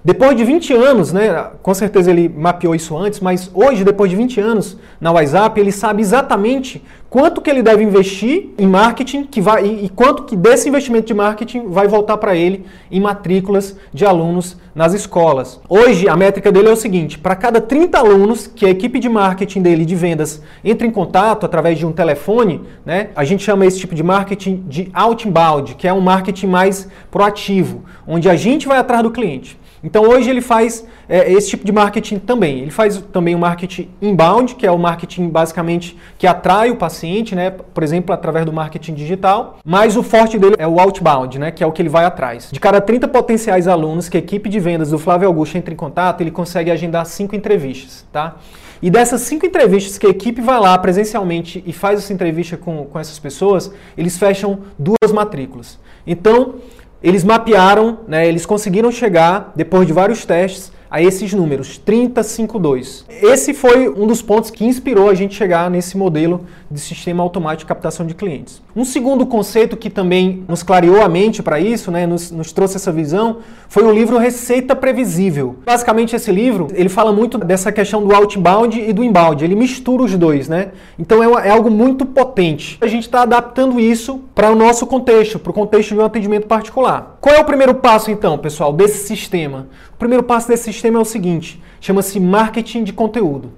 Depois 0.04 0.36
de 0.38 0.46
20 0.46 0.74
anos, 0.74 1.12
né, 1.12 1.48
com 1.62 1.74
certeza 1.74 2.10
ele 2.10 2.30
mapeou 2.30 2.74
isso 2.74 2.98
antes, 2.98 3.20
mas 3.20 3.52
hoje, 3.54 3.84
depois 3.84 4.10
de 4.10 4.16
20 4.16 4.40
anos 4.40 4.78
na 5.00 5.12
WhatsApp, 5.12 5.60
ele 5.60 5.74
sabe 5.74 6.02
exatamente 6.02 6.82
quanto 7.10 7.42
que 7.42 7.50
ele 7.50 7.62
deve 7.62 7.84
investir 7.84 8.52
em 8.58 8.66
marketing 8.66 9.26
que 9.26 9.42
vai, 9.42 9.66
e, 9.66 9.90
quanto 9.90 10.24
que 10.24 10.38
desse 10.38 10.70
investimento 10.70 11.08
de 11.08 11.14
marketing 11.14 11.68
vai 11.68 11.86
voltar 11.88 12.16
para 12.16 12.34
ele 12.34 12.66
em 12.90 13.02
matrículas 13.02 13.76
de 13.94 14.06
alunos 14.06 14.56
nas 14.74 14.94
escolas. 14.94 15.60
Hoje, 15.68 16.08
a 16.08 16.16
métrica 16.16 16.50
dele 16.50 16.70
é 16.70 16.72
o 16.72 16.78
seguinte, 16.78 17.18
para 17.18 17.36
cada 17.36 17.60
30 17.60 17.98
alunos 17.98 18.48
que 18.48 18.66
a 18.66 18.70
equipe 18.70 19.00
de 19.00 19.10
marketing 19.10 19.62
dele 19.62 19.84
de 19.84 19.96
vendas 19.96 20.42
entra 20.64 20.88
em 20.88 20.92
contato 20.92 21.46
através 21.46 21.78
de 21.78 21.86
um 21.86 21.92
telefone, 21.92 22.62
né, 22.86 23.10
a 23.16 23.26
gente 23.26 23.44
chama 23.44 23.66
esse 23.66 23.80
tipo 23.80 23.94
de 23.94 24.04
marketing 24.04 24.64
de 24.66 24.90
outbound, 24.94 25.76
que 25.76 25.90
é 25.90 25.94
um 25.94 26.00
marketing 26.00 26.48
mais 26.48 26.88
proativo, 27.12 27.84
onde 28.08 28.30
a 28.30 28.36
gente 28.38 28.66
vai 28.66 28.78
atrás 28.78 29.04
do 29.04 29.12
cliente. 29.12 29.60
Então 29.84 30.04
hoje 30.04 30.30
ele 30.30 30.42
faz 30.42 30.86
é, 31.08 31.32
esse 31.32 31.50
tipo 31.50 31.66
de 31.66 31.72
marketing 31.72 32.20
também. 32.20 32.60
Ele 32.60 32.72
faz 32.72 32.98
também 33.12 33.36
o 33.36 33.40
marketing 33.40 33.90
inbound, 34.02 34.56
que 34.56 34.66
é 34.66 34.72
o 34.72 34.78
marketing 34.78 35.30
basicamente 35.30 35.98
que 36.18 36.28
atrai 36.28 36.70
o 36.70 36.76
paciente, 36.76 37.36
né? 37.36 37.50
Por 37.50 37.84
exemplo, 37.84 38.14
através 38.14 38.46
do 38.46 38.54
marketing 38.54 38.94
digital. 38.94 39.58
Mas 39.64 39.96
o 39.96 40.04
forte 40.04 40.38
dele 40.38 40.56
é 40.58 40.68
o 40.68 40.80
outbound, 40.80 41.40
né? 41.40 41.52
Que 41.52 41.64
é 41.64 41.68
o 41.68 41.72
que 41.72 41.82
ele 41.82 41.90
vai 41.90 42.06
atrás. 42.06 42.50
De 42.52 42.60
cada 42.60 42.82
30 42.82 43.08
potenciais 43.08 43.68
alunos 43.68 44.10
que 44.10 44.18
a 44.18 44.20
equipe 44.20 44.50
de 44.50 44.60
vendas 44.60 44.92
do 44.92 45.00
Flávio 45.00 45.28
Augusto 45.28 45.58
entra 45.58 45.74
em 45.74 45.78
contato, 45.78 46.22
ele 46.22 46.32
consegue 46.32 46.72
agendar 46.72 47.06
cinco 47.06 47.36
entrevistas, 47.36 48.06
tá? 48.12 48.36
E 48.82 48.90
dessas 48.90 49.22
cinco 49.22 49.46
entrevistas 49.46 49.98
que 49.98 50.08
a 50.08 50.10
equipe 50.10 50.42
vai 50.42 50.60
lá 50.60 50.78
presencialmente 50.78 51.62
e 51.66 51.74
faz 51.74 52.00
essa 52.00 52.14
entrevista 52.14 52.56
com, 52.56 52.86
com 52.86 52.98
essas 52.98 53.20
pessoas, 53.20 53.72
eles 53.98 54.18
fecham 54.18 54.60
duas 54.78 55.12
matrículas. 55.12 55.78
Então, 56.08 56.56
eles 57.02 57.24
mapearam, 57.24 58.00
né, 58.08 58.28
eles 58.28 58.46
conseguiram 58.46 58.92
chegar, 58.92 59.52
depois 59.56 59.88
de 59.88 59.94
vários 59.94 60.26
testes, 60.26 60.72
a 60.90 61.02
esses 61.02 61.34
números, 61.34 61.78
352. 61.78 63.06
Esse 63.22 63.54
foi 63.54 63.88
um 63.88 64.08
dos 64.08 64.22
pontos 64.22 64.50
que 64.50 64.66
inspirou 64.66 65.10
a 65.10 65.14
gente 65.14 65.36
chegar 65.36 65.70
nesse 65.70 65.98
modelo 65.98 66.46
de 66.70 66.80
sistema 66.80 67.22
automático 67.22 67.60
de 67.60 67.66
captação 67.66 68.06
de 68.06 68.14
clientes. 68.14 68.62
Um 68.76 68.86
segundo 68.86 69.26
conceito 69.26 69.78
que 69.78 69.90
também 69.90 70.44
nos 70.48 70.64
clareou 70.64 71.02
a 71.02 71.10
mente 71.10 71.44
para 71.44 71.60
isso, 71.60 71.92
né, 71.92 72.08
nos, 72.08 72.32
nos, 72.32 72.52
trouxe 72.52 72.78
essa 72.78 72.92
visão, 72.92 73.38
foi 73.68 73.84
o 73.84 73.92
livro 73.92 74.18
Receita 74.18 74.76
Previsível. 74.76 75.58
Basicamente 75.66 76.16
esse 76.16 76.32
livro, 76.32 76.68
ele 76.74 76.90
fala 76.90 77.12
muito 77.12 77.38
dessa 77.38 77.72
questão 77.72 78.06
do 78.06 78.14
outbound 78.14 78.80
e 78.80 78.94
do 78.94 79.04
inbound, 79.04 79.44
ele 79.44 79.56
mistura 79.56 80.04
os 80.04 80.16
dois, 80.16 80.48
né? 80.48 80.70
Então 80.98 81.24
é, 81.24 81.48
é 81.48 81.52
algo 81.52 81.70
muito 81.70 82.06
potente. 82.06 82.78
A 82.82 82.88
gente 82.88 83.04
está 83.04 83.24
adaptando 83.24 83.80
isso 83.80 84.22
para 84.34 84.52
o 84.52 84.56
nosso 84.56 84.88
contexto, 84.88 85.38
para 85.38 85.52
o 85.52 85.54
contexto 85.54 85.94
de 85.94 86.00
um 86.00 86.06
atendimento 86.06 86.48
particular. 86.48 87.18
Qual 87.20 87.36
é 87.36 87.40
o 87.40 87.46
primeiro 87.46 87.76
passo 87.76 88.10
então, 88.10 88.38
pessoal, 88.38 88.72
desse 88.72 89.08
sistema? 89.08 89.68
O 89.94 89.98
primeiro 90.00 90.24
passo 90.24 90.48
desse 90.48 90.64
sistema 90.64 90.79
é 90.88 91.02
o 91.02 91.06
seguinte, 91.06 91.62
chama-se 91.80 92.20
marketing 92.20 92.84
de 92.84 92.94
conteúdo. 92.94 93.52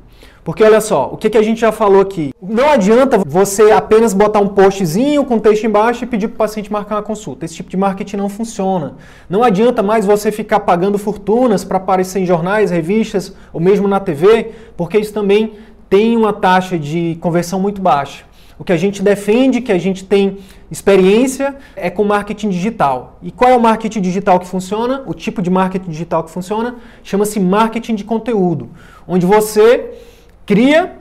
Porque 0.44 0.64
olha 0.64 0.82
só, 0.82 1.08
o 1.14 1.18
que, 1.18 1.30
que 1.30 1.38
a 1.38 1.42
gente 1.44 1.62
já 1.62 1.72
falou 1.72 2.02
aqui? 2.02 2.34
Não 2.42 2.72
adianta 2.72 3.20
você 3.20 3.72
apenas 3.72 4.12
botar 4.12 4.40
um 4.40 4.48
postzinho 4.48 5.24
com 5.24 5.38
texto 5.38 5.66
embaixo 5.66 6.04
e 6.04 6.08
pedir 6.08 6.30
para 6.30 6.36
o 6.36 6.38
paciente 6.38 6.72
marcar 6.72 6.96
uma 6.96 7.04
consulta. 7.04 7.46
Esse 7.46 7.56
tipo 7.56 7.70
de 7.70 7.78
marketing 7.78 8.18
não 8.18 8.28
funciona. 8.28 8.96
Não 9.30 9.44
adianta 9.44 9.84
mais 9.84 10.04
você 10.04 10.32
ficar 10.32 10.62
pagando 10.62 10.98
fortunas 10.98 11.64
para 11.64 11.78
aparecer 11.78 12.20
em 12.20 12.26
jornais, 12.26 12.72
revistas 12.72 13.36
ou 13.54 13.62
mesmo 13.62 13.88
na 13.88 14.00
TV, 14.00 14.52
porque 14.76 14.98
isso 14.98 15.14
também 15.14 15.54
tem 15.88 16.18
uma 16.18 16.34
taxa 16.34 16.80
de 16.80 17.18
conversão 17.22 17.60
muito 17.60 17.80
baixa. 17.80 18.24
O 18.62 18.64
que 18.64 18.72
a 18.72 18.78
gente 18.78 19.02
defende, 19.02 19.60
que 19.60 19.72
a 19.72 19.78
gente 19.80 20.06
tem 20.06 20.38
experiência, 20.70 21.56
é 21.76 21.90
com 21.90 22.04
marketing 22.04 22.50
digital. 22.50 23.18
E 23.20 23.32
qual 23.32 23.50
é 23.50 23.58
o 23.58 23.60
marketing 23.60 24.02
digital 24.02 24.40
que 24.40 24.46
funciona? 24.46 25.02
O 25.08 25.16
tipo 25.16 25.42
de 25.42 25.50
marketing 25.50 25.90
digital 25.90 26.24
que 26.24 26.30
funciona 26.30 26.76
chama-se 27.04 27.40
marketing 27.40 27.96
de 27.96 28.04
conteúdo, 28.04 28.70
onde 29.08 29.26
você 29.26 29.90
cria 30.46 30.96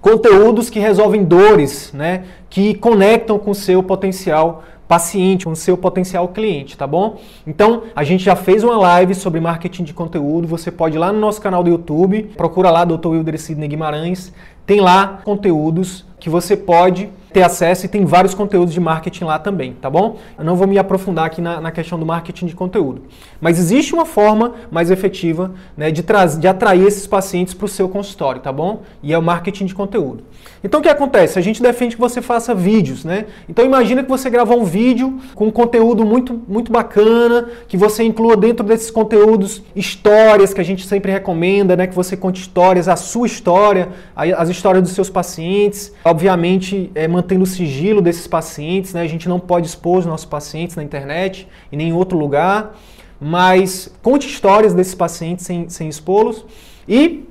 conteúdos 0.00 0.70
que 0.70 0.78
resolvem 0.78 1.24
dores, 1.24 1.92
né, 1.92 2.26
que 2.48 2.74
conectam 2.74 3.40
com 3.40 3.50
o 3.50 3.56
seu 3.56 3.82
potencial 3.82 4.62
paciente, 4.86 5.46
com 5.46 5.50
o 5.50 5.56
seu 5.56 5.76
potencial 5.76 6.28
cliente, 6.28 6.76
tá 6.76 6.86
bom? 6.86 7.18
Então, 7.44 7.84
a 7.96 8.04
gente 8.04 8.22
já 8.22 8.36
fez 8.36 8.62
uma 8.62 8.76
live 8.76 9.16
sobre 9.16 9.40
marketing 9.40 9.82
de 9.82 9.92
conteúdo, 9.92 10.46
você 10.46 10.70
pode 10.70 10.94
ir 10.94 10.98
lá 11.00 11.12
no 11.12 11.18
nosso 11.18 11.40
canal 11.40 11.64
do 11.64 11.70
YouTube, 11.70 12.30
procura 12.36 12.70
lá 12.70 12.84
Dr. 12.84 13.08
Wilder 13.08 13.40
Sidney 13.40 13.66
Guimarães, 13.66 14.32
tem 14.64 14.80
lá 14.80 15.20
conteúdos 15.24 16.04
que 16.24 16.30
você 16.30 16.56
pode 16.56 17.10
ter 17.34 17.42
acesso 17.42 17.84
e 17.84 17.88
tem 17.88 18.04
vários 18.04 18.32
conteúdos 18.32 18.72
de 18.72 18.78
marketing 18.78 19.24
lá 19.24 19.40
também, 19.40 19.72
tá 19.72 19.90
bom? 19.90 20.18
Eu 20.38 20.44
não 20.44 20.54
vou 20.54 20.68
me 20.68 20.78
aprofundar 20.78 21.26
aqui 21.26 21.42
na, 21.42 21.60
na 21.60 21.72
questão 21.72 21.98
do 21.98 22.06
marketing 22.06 22.46
de 22.46 22.54
conteúdo. 22.54 23.02
Mas 23.40 23.58
existe 23.58 23.92
uma 23.92 24.06
forma 24.06 24.54
mais 24.70 24.88
efetiva 24.88 25.50
né, 25.76 25.90
de, 25.90 26.04
de 26.38 26.46
atrair 26.46 26.86
esses 26.86 27.08
pacientes 27.08 27.52
para 27.52 27.64
o 27.64 27.68
seu 27.68 27.88
consultório, 27.88 28.40
tá 28.40 28.52
bom? 28.52 28.82
E 29.02 29.12
é 29.12 29.18
o 29.18 29.22
marketing 29.22 29.66
de 29.66 29.74
conteúdo. 29.74 30.22
Então 30.62 30.78
o 30.78 30.82
que 30.82 30.88
acontece? 30.88 31.38
A 31.38 31.42
gente 31.42 31.60
defende 31.60 31.96
que 31.96 32.00
você 32.00 32.22
faça 32.22 32.54
vídeos, 32.54 33.04
né? 33.04 33.26
Então 33.48 33.64
imagina 33.64 34.02
que 34.02 34.08
você 34.08 34.30
gravou 34.30 34.60
um 34.60 34.64
vídeo 34.64 35.18
com 35.34 35.48
um 35.48 35.50
conteúdo 35.50 36.06
muito, 36.06 36.40
muito 36.48 36.70
bacana, 36.72 37.48
que 37.66 37.76
você 37.76 38.04
inclua 38.04 38.36
dentro 38.36 38.64
desses 38.64 38.90
conteúdos 38.90 39.62
histórias 39.74 40.54
que 40.54 40.60
a 40.60 40.64
gente 40.64 40.86
sempre 40.86 41.10
recomenda, 41.10 41.76
né? 41.76 41.86
Que 41.86 41.94
você 41.94 42.16
conte 42.16 42.40
histórias, 42.40 42.88
a 42.88 42.96
sua 42.96 43.26
história, 43.26 43.88
as 44.14 44.48
histórias 44.48 44.84
dos 44.84 44.92
seus 44.92 45.10
pacientes, 45.10 45.92
obviamente 46.04 46.90
é, 46.94 47.08
mantendo 47.24 47.44
o 47.44 47.46
sigilo 47.46 48.02
desses 48.02 48.26
pacientes, 48.26 48.92
né? 48.92 49.00
A 49.00 49.06
gente 49.06 49.28
não 49.28 49.40
pode 49.40 49.66
expor 49.66 49.98
os 49.98 50.06
nossos 50.06 50.26
pacientes 50.26 50.76
na 50.76 50.82
internet 50.82 51.48
e 51.72 51.76
nem 51.76 51.88
em 51.88 51.92
outro 51.92 52.18
lugar, 52.18 52.76
mas 53.18 53.90
conte 54.02 54.28
histórias 54.28 54.74
desses 54.74 54.94
pacientes 54.94 55.46
sem, 55.46 55.68
sem 55.70 55.88
expô-los 55.88 56.44
e 56.86 57.24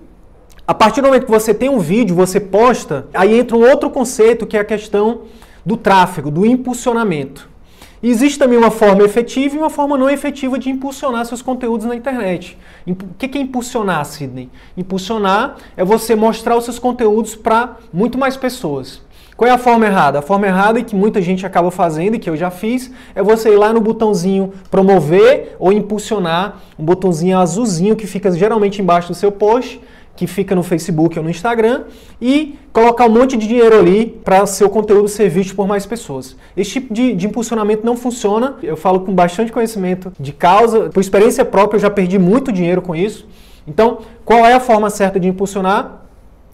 a 0.65 0.73
partir 0.73 1.01
do 1.01 1.07
momento 1.07 1.25
que 1.25 1.31
você 1.31 1.53
tem 1.53 1.69
um 1.69 1.77
vídeo, 1.77 2.15
você 2.15 2.39
posta, 2.39 3.05
aí 3.13 3.37
entra 3.37 3.55
um 3.55 3.69
outro 3.69 3.89
conceito 3.89 4.47
que 4.47 4.57
é 4.57 4.61
a 4.61 4.65
questão 4.65 5.23
do 5.63 5.77
tráfego, 5.77 6.31
do 6.31 6.45
impulsionamento. 6.45 7.49
E 8.01 8.09
existe 8.09 8.39
também 8.39 8.57
uma 8.57 8.71
forma 8.71 9.03
efetiva 9.03 9.55
e 9.55 9.57
uma 9.57 9.69
forma 9.69 9.97
não 9.97 10.09
efetiva 10.09 10.57
de 10.57 10.69
impulsionar 10.69 11.25
seus 11.25 11.41
conteúdos 11.41 11.85
na 11.85 11.95
internet. 11.95 12.57
O 12.87 12.95
que 12.95 13.37
é 13.37 13.41
impulsionar, 13.41 14.03
Sidney? 14.05 14.49
Impulsionar 14.75 15.57
é 15.77 15.85
você 15.85 16.15
mostrar 16.15 16.57
os 16.57 16.65
seus 16.65 16.79
conteúdos 16.79 17.35
para 17.35 17.77
muito 17.93 18.17
mais 18.17 18.35
pessoas. 18.35 19.01
Qual 19.35 19.49
é 19.49 19.53
a 19.53 19.57
forma 19.57 19.85
errada? 19.85 20.19
A 20.19 20.21
forma 20.21 20.47
errada 20.47 20.79
e 20.79 20.83
que 20.83 20.95
muita 20.95 21.21
gente 21.21 21.45
acaba 21.45 21.71
fazendo 21.71 22.15
e 22.15 22.19
que 22.19 22.29
eu 22.29 22.37
já 22.37 22.51
fiz 22.51 22.91
é 23.15 23.23
você 23.23 23.49
ir 23.49 23.57
lá 23.57 23.73
no 23.73 23.81
botãozinho 23.81 24.53
promover 24.69 25.55
ou 25.59 25.73
impulsionar, 25.73 26.59
um 26.77 26.85
botãozinho 26.85 27.37
azulzinho 27.39 27.95
que 27.95 28.05
fica 28.05 28.31
geralmente 28.31 28.81
embaixo 28.81 29.09
do 29.09 29.15
seu 29.15 29.31
post 29.31 29.81
que 30.15 30.27
fica 30.27 30.53
no 30.53 30.61
Facebook 30.61 31.17
ou 31.17 31.23
no 31.23 31.29
Instagram 31.29 31.85
e 32.21 32.57
colocar 32.71 33.05
um 33.05 33.09
monte 33.09 33.35
de 33.35 33.47
dinheiro 33.47 33.77
ali 33.77 34.05
para 34.23 34.45
seu 34.45 34.69
conteúdo 34.69 35.07
ser 35.07 35.27
visto 35.29 35.55
por 35.55 35.67
mais 35.67 35.85
pessoas. 35.85 36.35
Esse 36.55 36.71
tipo 36.71 36.93
de, 36.93 37.13
de, 37.13 37.25
impulsionamento 37.25 37.85
não 37.85 37.97
funciona. 37.97 38.55
Eu 38.61 38.77
falo 38.77 38.99
com 39.01 39.13
bastante 39.13 39.51
conhecimento 39.51 40.13
de 40.19 40.31
causa, 40.31 40.89
por 40.89 40.99
experiência 40.99 41.43
própria, 41.43 41.77
eu 41.77 41.81
já 41.81 41.89
perdi 41.89 42.19
muito 42.19 42.51
dinheiro 42.51 42.81
com 42.81 42.95
isso. 42.95 43.27
Então, 43.67 43.99
qual 44.23 44.45
é 44.45 44.53
a 44.53 44.59
forma 44.59 44.89
certa 44.89 45.19
de 45.19 45.27
impulsionar? 45.27 46.03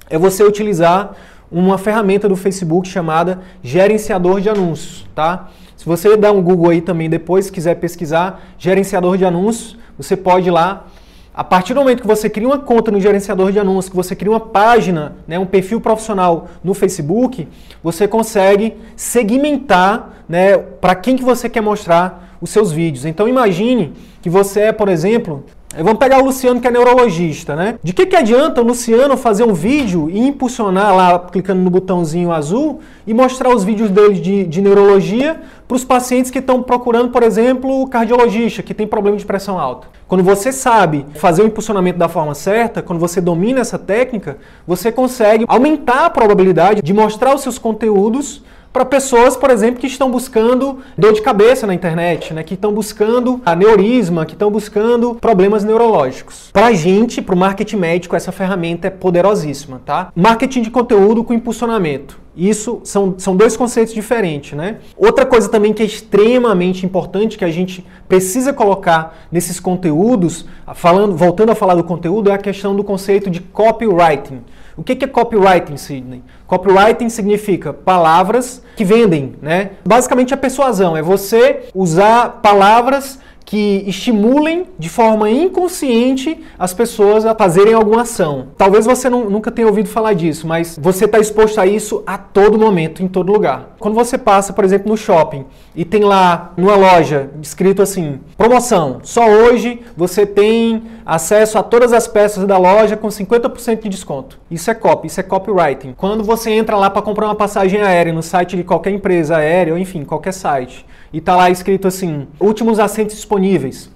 É 0.09 0.17
você 0.17 0.43
utilizar 0.43 1.15
uma 1.51 1.77
ferramenta 1.77 2.29
do 2.29 2.36
Facebook 2.36 2.88
chamada 2.88 3.39
gerenciador 3.63 4.41
de 4.41 4.50
anúncios, 4.50 5.08
tá? 5.15 5.50
Se 5.75 5.86
você 5.86 6.15
dar 6.18 6.32
um 6.32 6.41
Google 6.41 6.72
aí 6.72 6.82
também 6.82 7.10
depois, 7.10 7.50
quiser 7.50 7.75
pesquisar 7.75 8.41
gerenciador 8.58 9.18
de 9.18 9.25
anúncios, 9.25 9.77
você 9.98 10.15
pode 10.15 10.48
ir 10.48 10.51
lá 10.51 10.86
a 11.34 11.44
partir 11.44 11.74
do 11.74 11.79
momento 11.79 12.01
que 12.01 12.08
você 12.08 12.29
cria 12.29 12.48
uma 12.48 12.58
conta 12.58 12.91
no 12.91 13.00
gerenciador 13.00 13.51
de 13.51 13.60
anúncios, 13.60 13.89
que 13.89 13.96
você 13.96 14.13
cria 14.13 14.29
uma 14.29 14.41
página, 14.41 15.13
né, 15.25 15.39
um 15.39 15.46
perfil 15.46 15.79
profissional 15.79 16.50
no 16.62 16.74
Facebook, 16.74 17.48
você 17.82 18.10
consegue 18.10 18.75
segmentar 18.96 20.24
né, 20.27 20.58
para 20.58 20.96
quem 20.96 21.15
que 21.15 21.24
você 21.24 21.48
quer 21.48 21.62
mostrar 21.62 22.36
os 22.41 22.50
seus 22.50 22.74
vídeos. 22.74 23.06
Então 23.06 23.25
imagine 23.25 23.94
que 24.22 24.29
você 24.29 24.63
é, 24.63 24.72
por 24.74 24.89
exemplo, 24.89 25.46
Vamos 25.77 25.99
pegar 25.99 26.19
o 26.19 26.25
Luciano 26.25 26.59
que 26.59 26.67
é 26.67 26.71
neurologista, 26.71 27.55
né? 27.55 27.75
De 27.83 27.93
que, 27.93 28.07
que 28.07 28.15
adianta 28.15 28.59
o 28.59 28.63
Luciano 28.63 29.15
fazer 29.15 29.43
um 29.43 29.53
vídeo 29.53 30.09
e 30.09 30.19
impulsionar 30.19 30.95
lá, 30.95 31.19
clicando 31.19 31.61
no 31.61 31.69
botãozinho 31.69 32.31
azul, 32.31 32.79
e 33.05 33.13
mostrar 33.13 33.53
os 33.53 33.63
vídeos 33.63 33.91
dele 33.91 34.19
de, 34.19 34.47
de 34.47 34.61
neurologia 34.61 35.39
para 35.67 35.75
os 35.75 35.85
pacientes 35.85 36.31
que 36.31 36.39
estão 36.39 36.63
procurando, 36.63 37.11
por 37.11 37.21
exemplo, 37.21 37.83
o 37.83 37.88
cardiologista, 37.88 38.63
que 38.63 38.73
tem 38.73 38.88
problema 38.88 39.15
de 39.15 39.25
pressão 39.25 39.59
alta? 39.59 39.88
Quando 40.07 40.23
você 40.23 40.51
sabe 40.51 41.05
fazer 41.13 41.43
o 41.43 41.45
impulsionamento 41.45 41.99
da 41.99 42.09
forma 42.09 42.33
certa, 42.33 42.81
quando 42.81 42.97
você 42.97 43.21
domina 43.21 43.59
essa 43.59 43.77
técnica, 43.77 44.38
você 44.65 44.91
consegue 44.91 45.45
aumentar 45.47 46.07
a 46.07 46.09
probabilidade 46.09 46.81
de 46.81 46.93
mostrar 46.93 47.35
os 47.35 47.41
seus 47.41 47.59
conteúdos 47.59 48.41
para 48.71 48.85
pessoas, 48.85 49.35
por 49.35 49.49
exemplo, 49.49 49.79
que 49.79 49.88
estão 49.88 50.11
buscando 50.11 50.79
dor 50.97 51.13
de 51.13 51.21
cabeça 51.21 51.65
na 51.65 51.73
internet, 51.73 52.33
né? 52.33 52.43
que 52.43 52.53
estão 52.53 52.71
buscando 52.71 53.41
aneurisma, 53.45 54.25
que 54.25 54.33
estão 54.33 54.51
buscando 54.51 55.15
problemas 55.15 55.63
neurológicos. 55.63 56.49
Para 56.53 56.67
a 56.67 56.73
gente, 56.73 57.21
para 57.21 57.35
o 57.35 57.38
marketing 57.38 57.77
médico, 57.77 58.15
essa 58.15 58.31
ferramenta 58.31 58.88
é 58.88 58.89
poderosíssima, 58.89 59.81
tá? 59.85 60.11
Marketing 60.15 60.61
de 60.61 60.71
conteúdo 60.71 61.23
com 61.23 61.33
impulsionamento. 61.33 62.19
Isso 62.35 62.79
são, 62.85 63.15
são 63.17 63.35
dois 63.35 63.57
conceitos 63.57 63.93
diferentes, 63.93 64.53
né? 64.53 64.77
Outra 64.95 65.25
coisa 65.25 65.49
também 65.49 65.73
que 65.73 65.83
é 65.83 65.85
extremamente 65.85 66.85
importante 66.85 67.38
que 67.38 67.43
a 67.43 67.51
gente 67.51 67.85
precisa 68.07 68.53
colocar 68.53 69.25
nesses 69.29 69.59
conteúdos, 69.59 70.45
falando, 70.73 71.17
voltando 71.17 71.51
a 71.51 71.55
falar 71.55 71.75
do 71.75 71.83
conteúdo, 71.83 72.29
é 72.29 72.33
a 72.33 72.38
questão 72.38 72.75
do 72.75 72.83
conceito 72.83 73.29
de 73.29 73.41
copywriting. 73.41 74.41
O 74.79 74.81
que 74.81 75.03
é 75.03 75.07
copywriting, 75.07 75.75
Sidney? 75.75 76.24
Copywriting 76.48 77.09
significa 77.09 77.74
palavras 77.74 78.63
que 78.77 78.86
vendem, 78.86 79.36
né? 79.41 79.71
Basicamente 79.86 80.33
a 80.33 80.38
persuasão 80.38 80.95
é 80.95 81.01
você 81.01 81.63
usar 81.75 82.39
palavras 82.41 83.19
que 83.50 83.84
estimulem 83.88 84.68
de 84.77 84.88
forma 84.88 85.27
inconsciente 85.27 86.39
as 86.58 86.72
pessoas 86.72 87.25
a 87.25 87.34
fazerem 87.34 87.74
alguma 87.74 88.03
ação. 88.03 88.50
Talvez 88.56 88.86
você 88.86 89.10
não, 89.10 89.27
nunca 89.27 89.50
tenha 89.50 89.68
ouvido 89.68 89.89
falar 89.89 90.13
disso, 90.13 90.46
mas 90.46 90.77
você 90.79 91.06
está 91.06 91.18
exposto 91.18 91.60
a 91.60 91.65
isso 91.65 92.03
a 92.06 92.15
todo 92.15 92.60
momento, 92.60 93.01
em 93.01 93.08
todo 93.08 93.34
lugar. 93.34 93.75
Quando 93.79 93.96
você 93.96 94.20
passa, 94.20 94.53
por 94.53 94.63
exemplo, 94.63 94.88
no 94.91 94.96
shopping 94.96 95.48
e 95.75 95.84
tem 95.84 96.03
lá 96.03 96.53
numa 96.56 96.75
loja 96.75 97.32
escrito 97.41 97.82
assim: 97.82 98.20
promoção, 98.38 99.00
só 99.01 99.27
hoje 99.27 99.82
você 99.98 100.27
tem 100.27 100.84
acesso 101.03 101.58
a 101.58 101.63
todas 101.63 101.91
as 101.91 102.08
peças 102.08 102.46
da 102.46 102.60
loja 102.60 102.96
com 102.96 103.08
50% 103.08 103.82
de 103.82 103.89
desconto. 103.89 104.39
Isso 104.51 104.70
é 104.70 104.75
copy, 104.75 105.08
isso 105.08 105.20
é 105.20 105.24
copywriting. 105.24 105.96
Quando 105.98 106.24
você 106.24 106.51
entra 106.51 106.77
lá 106.77 106.88
para 106.88 107.01
comprar 107.01 107.25
uma 107.25 107.36
passagem 107.36 107.82
aérea 107.82 108.13
no 108.13 108.22
site 108.22 108.56
de 108.56 108.63
qualquer 108.63 108.91
empresa 108.91 109.38
aérea, 109.38 109.74
ou 109.74 109.79
enfim, 109.79 110.06
qualquer 110.06 110.34
site, 110.34 110.86
e 111.11 111.21
tá 111.21 111.35
lá 111.35 111.49
escrito 111.49 111.87
assim: 111.87 112.27
últimos 112.39 112.79
assentos 112.79 113.15
disponíveis. 113.15 113.89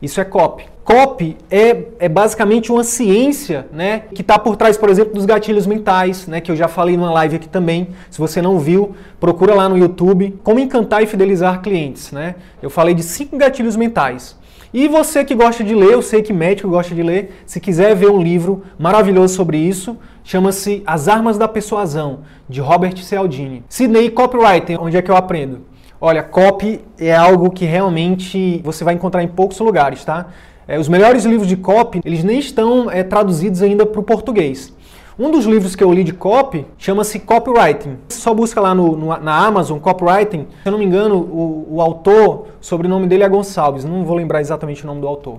Isso 0.00 0.20
é 0.20 0.24
copy. 0.24 0.64
Copy 0.84 1.36
é, 1.50 1.84
é 1.98 2.08
basicamente 2.08 2.70
uma 2.70 2.84
ciência, 2.84 3.66
né, 3.72 4.04
que 4.14 4.20
está 4.20 4.38
por 4.38 4.54
trás, 4.54 4.76
por 4.76 4.88
exemplo, 4.88 5.14
dos 5.14 5.26
gatilhos 5.26 5.66
mentais, 5.66 6.28
né, 6.28 6.40
que 6.40 6.48
eu 6.48 6.54
já 6.54 6.68
falei 6.68 6.96
numa 6.96 7.10
live 7.10 7.36
aqui 7.36 7.48
também. 7.48 7.88
Se 8.08 8.20
você 8.20 8.40
não 8.40 8.60
viu, 8.60 8.94
procura 9.18 9.52
lá 9.52 9.68
no 9.68 9.76
YouTube 9.76 10.38
como 10.44 10.60
encantar 10.60 11.02
e 11.02 11.06
fidelizar 11.06 11.60
clientes, 11.60 12.12
né? 12.12 12.36
Eu 12.62 12.70
falei 12.70 12.94
de 12.94 13.02
cinco 13.02 13.36
gatilhos 13.36 13.74
mentais. 13.74 14.36
E 14.72 14.86
você 14.86 15.24
que 15.24 15.34
gosta 15.34 15.64
de 15.64 15.74
ler, 15.74 15.92
eu 15.92 16.02
sei 16.02 16.22
que 16.22 16.32
médico 16.32 16.68
gosta 16.68 16.94
de 16.94 17.02
ler, 17.02 17.42
se 17.46 17.58
quiser 17.58 17.96
ver 17.96 18.10
um 18.10 18.22
livro 18.22 18.62
maravilhoso 18.78 19.34
sobre 19.34 19.56
isso, 19.56 19.96
chama-se 20.22 20.82
As 20.86 21.08
Armas 21.08 21.38
da 21.38 21.48
Persuasão, 21.48 22.20
de 22.48 22.60
Robert 22.60 22.96
Cialdini. 22.98 23.64
Sidney 23.68 24.10
Copywriting, 24.10 24.76
onde 24.78 24.96
é 24.96 25.02
que 25.02 25.10
eu 25.10 25.16
aprendo? 25.16 25.62
Olha, 26.00 26.22
copy 26.22 26.80
é 26.98 27.14
algo 27.14 27.50
que 27.50 27.64
realmente 27.64 28.60
você 28.62 28.84
vai 28.84 28.94
encontrar 28.94 29.22
em 29.22 29.28
poucos 29.28 29.58
lugares, 29.60 30.04
tá? 30.04 30.26
É, 30.68 30.78
os 30.78 30.88
melhores 30.88 31.24
livros 31.24 31.48
de 31.48 31.56
copy, 31.56 32.00
eles 32.04 32.22
nem 32.22 32.38
estão 32.38 32.90
é, 32.90 33.02
traduzidos 33.02 33.62
ainda 33.62 33.86
para 33.86 34.00
o 34.00 34.02
português. 34.02 34.74
Um 35.18 35.30
dos 35.30 35.46
livros 35.46 35.74
que 35.74 35.82
eu 35.82 35.90
li 35.90 36.04
de 36.04 36.12
copy 36.12 36.66
chama-se 36.76 37.18
Copywriting. 37.20 37.96
Você 38.06 38.20
só 38.20 38.34
busca 38.34 38.60
lá 38.60 38.74
no, 38.74 38.94
no, 38.94 39.06
na 39.16 39.46
Amazon, 39.46 39.78
Copywriting. 39.78 40.46
Se 40.62 40.68
eu 40.68 40.72
não 40.72 40.78
me 40.78 40.84
engano, 40.84 41.16
o, 41.16 41.76
o 41.76 41.80
autor, 41.80 42.48
o 42.60 42.64
sobrenome 42.64 43.06
dele 43.06 43.22
é 43.22 43.28
Gonçalves. 43.28 43.82
Não 43.82 44.04
vou 44.04 44.14
lembrar 44.14 44.42
exatamente 44.42 44.84
o 44.84 44.86
nome 44.86 45.00
do 45.00 45.08
autor. 45.08 45.38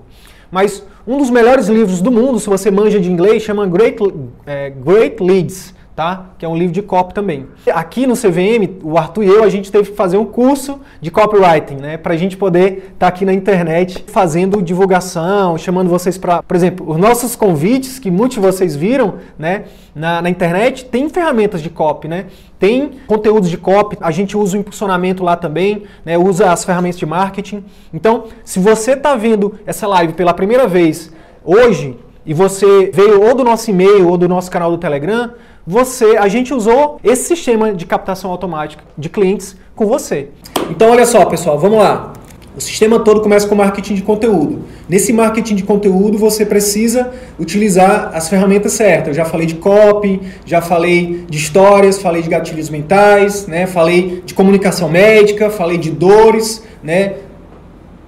Mas 0.50 0.84
um 1.06 1.18
dos 1.18 1.30
melhores 1.30 1.68
livros 1.68 2.00
do 2.00 2.10
mundo, 2.10 2.40
se 2.40 2.48
você 2.48 2.72
manja 2.72 2.98
de 2.98 3.08
inglês, 3.08 3.42
chama 3.44 3.68
Great, 3.68 3.98
é, 4.44 4.70
Great 4.70 5.22
Leads 5.22 5.77
tá? 5.98 6.26
Que 6.38 6.46
é 6.46 6.48
um 6.48 6.56
livro 6.56 6.72
de 6.72 6.80
copy 6.80 7.12
também. 7.12 7.48
Aqui 7.74 8.06
no 8.06 8.14
CVM, 8.14 8.78
o 8.84 8.96
Arthur 8.96 9.24
e 9.24 9.26
eu, 9.26 9.42
a 9.42 9.48
gente 9.48 9.72
teve 9.72 9.90
que 9.90 9.96
fazer 9.96 10.16
um 10.16 10.24
curso 10.24 10.78
de 11.00 11.10
copywriting, 11.10 11.74
né? 11.74 11.96
Para 11.96 12.14
a 12.14 12.16
gente 12.16 12.36
poder 12.36 12.92
estar 12.92 12.92
tá 12.98 13.08
aqui 13.08 13.24
na 13.24 13.32
internet 13.32 14.04
fazendo 14.06 14.62
divulgação, 14.62 15.58
chamando 15.58 15.90
vocês 15.90 16.16
para, 16.16 16.40
por 16.40 16.56
exemplo, 16.56 16.88
os 16.88 16.96
nossos 16.96 17.34
convites 17.34 17.98
que 17.98 18.12
muitos 18.12 18.36
de 18.36 18.40
vocês 18.40 18.76
viram, 18.76 19.14
né? 19.36 19.64
Na, 19.92 20.22
na 20.22 20.30
internet 20.30 20.84
tem 20.84 21.08
ferramentas 21.08 21.60
de 21.60 21.68
copy, 21.68 22.06
né? 22.06 22.26
Tem 22.60 22.92
conteúdos 23.08 23.50
de 23.50 23.56
copy, 23.58 23.98
a 24.00 24.12
gente 24.12 24.36
usa 24.36 24.56
o 24.56 24.60
impulsionamento 24.60 25.24
lá 25.24 25.34
também, 25.34 25.82
né? 26.04 26.16
Usa 26.16 26.52
as 26.52 26.64
ferramentas 26.64 27.00
de 27.00 27.06
marketing. 27.06 27.64
Então, 27.92 28.26
se 28.44 28.60
você 28.60 28.92
está 28.92 29.16
vendo 29.16 29.58
essa 29.66 29.84
live 29.88 30.12
pela 30.12 30.32
primeira 30.32 30.68
vez 30.68 31.12
hoje 31.44 31.96
e 32.24 32.32
você 32.32 32.92
veio 32.94 33.20
ou 33.20 33.34
do 33.34 33.42
nosso 33.42 33.68
e-mail 33.68 34.06
ou 34.08 34.16
do 34.16 34.28
nosso 34.28 34.48
canal 34.48 34.70
do 34.70 34.78
Telegram, 34.78 35.32
você, 35.70 36.16
a 36.16 36.28
gente 36.28 36.54
usou 36.54 36.98
esse 37.04 37.24
sistema 37.24 37.74
de 37.74 37.84
captação 37.84 38.30
automática 38.30 38.82
de 38.96 39.10
clientes 39.10 39.54
com 39.76 39.84
você. 39.84 40.28
Então, 40.70 40.90
olha 40.90 41.04
só, 41.04 41.26
pessoal, 41.26 41.58
vamos 41.58 41.78
lá. 41.78 42.14
O 42.56 42.60
sistema 42.60 42.98
todo 42.98 43.20
começa 43.20 43.46
com 43.46 43.54
marketing 43.54 43.94
de 43.94 44.00
conteúdo. 44.00 44.64
Nesse 44.88 45.12
marketing 45.12 45.56
de 45.56 45.64
conteúdo, 45.64 46.16
você 46.16 46.46
precisa 46.46 47.10
utilizar 47.38 48.12
as 48.14 48.30
ferramentas 48.30 48.72
certas. 48.72 49.08
Eu 49.08 49.14
já 49.14 49.26
falei 49.26 49.46
de 49.46 49.56
copy, 49.56 50.22
já 50.46 50.62
falei 50.62 51.26
de 51.28 51.36
histórias, 51.36 52.00
falei 52.00 52.22
de 52.22 52.30
gatilhos 52.30 52.70
mentais, 52.70 53.46
né? 53.46 53.66
falei 53.66 54.22
de 54.24 54.32
comunicação 54.32 54.88
médica, 54.88 55.50
falei 55.50 55.76
de 55.76 55.90
dores, 55.90 56.64
né? 56.82 57.16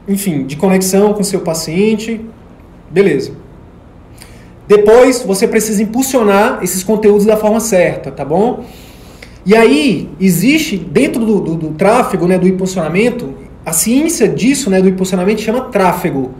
enfim, 0.08 0.46
de 0.46 0.56
conexão 0.56 1.12
com 1.12 1.22
seu 1.22 1.40
paciente. 1.40 2.22
Beleza. 2.90 3.39
Depois, 4.70 5.24
você 5.26 5.48
precisa 5.48 5.82
impulsionar 5.82 6.60
esses 6.62 6.84
conteúdos 6.84 7.26
da 7.26 7.36
forma 7.36 7.58
certa, 7.58 8.08
tá 8.12 8.24
bom? 8.24 8.62
E 9.44 9.56
aí, 9.56 10.08
existe, 10.20 10.76
dentro 10.76 11.26
do, 11.26 11.40
do, 11.40 11.54
do 11.56 11.68
tráfego, 11.70 12.28
né, 12.28 12.38
do 12.38 12.46
impulsionamento, 12.46 13.34
a 13.66 13.72
ciência 13.72 14.28
disso, 14.28 14.70
né, 14.70 14.80
do 14.80 14.88
impulsionamento, 14.88 15.40
chama 15.40 15.62
tráfego. 15.62 16.30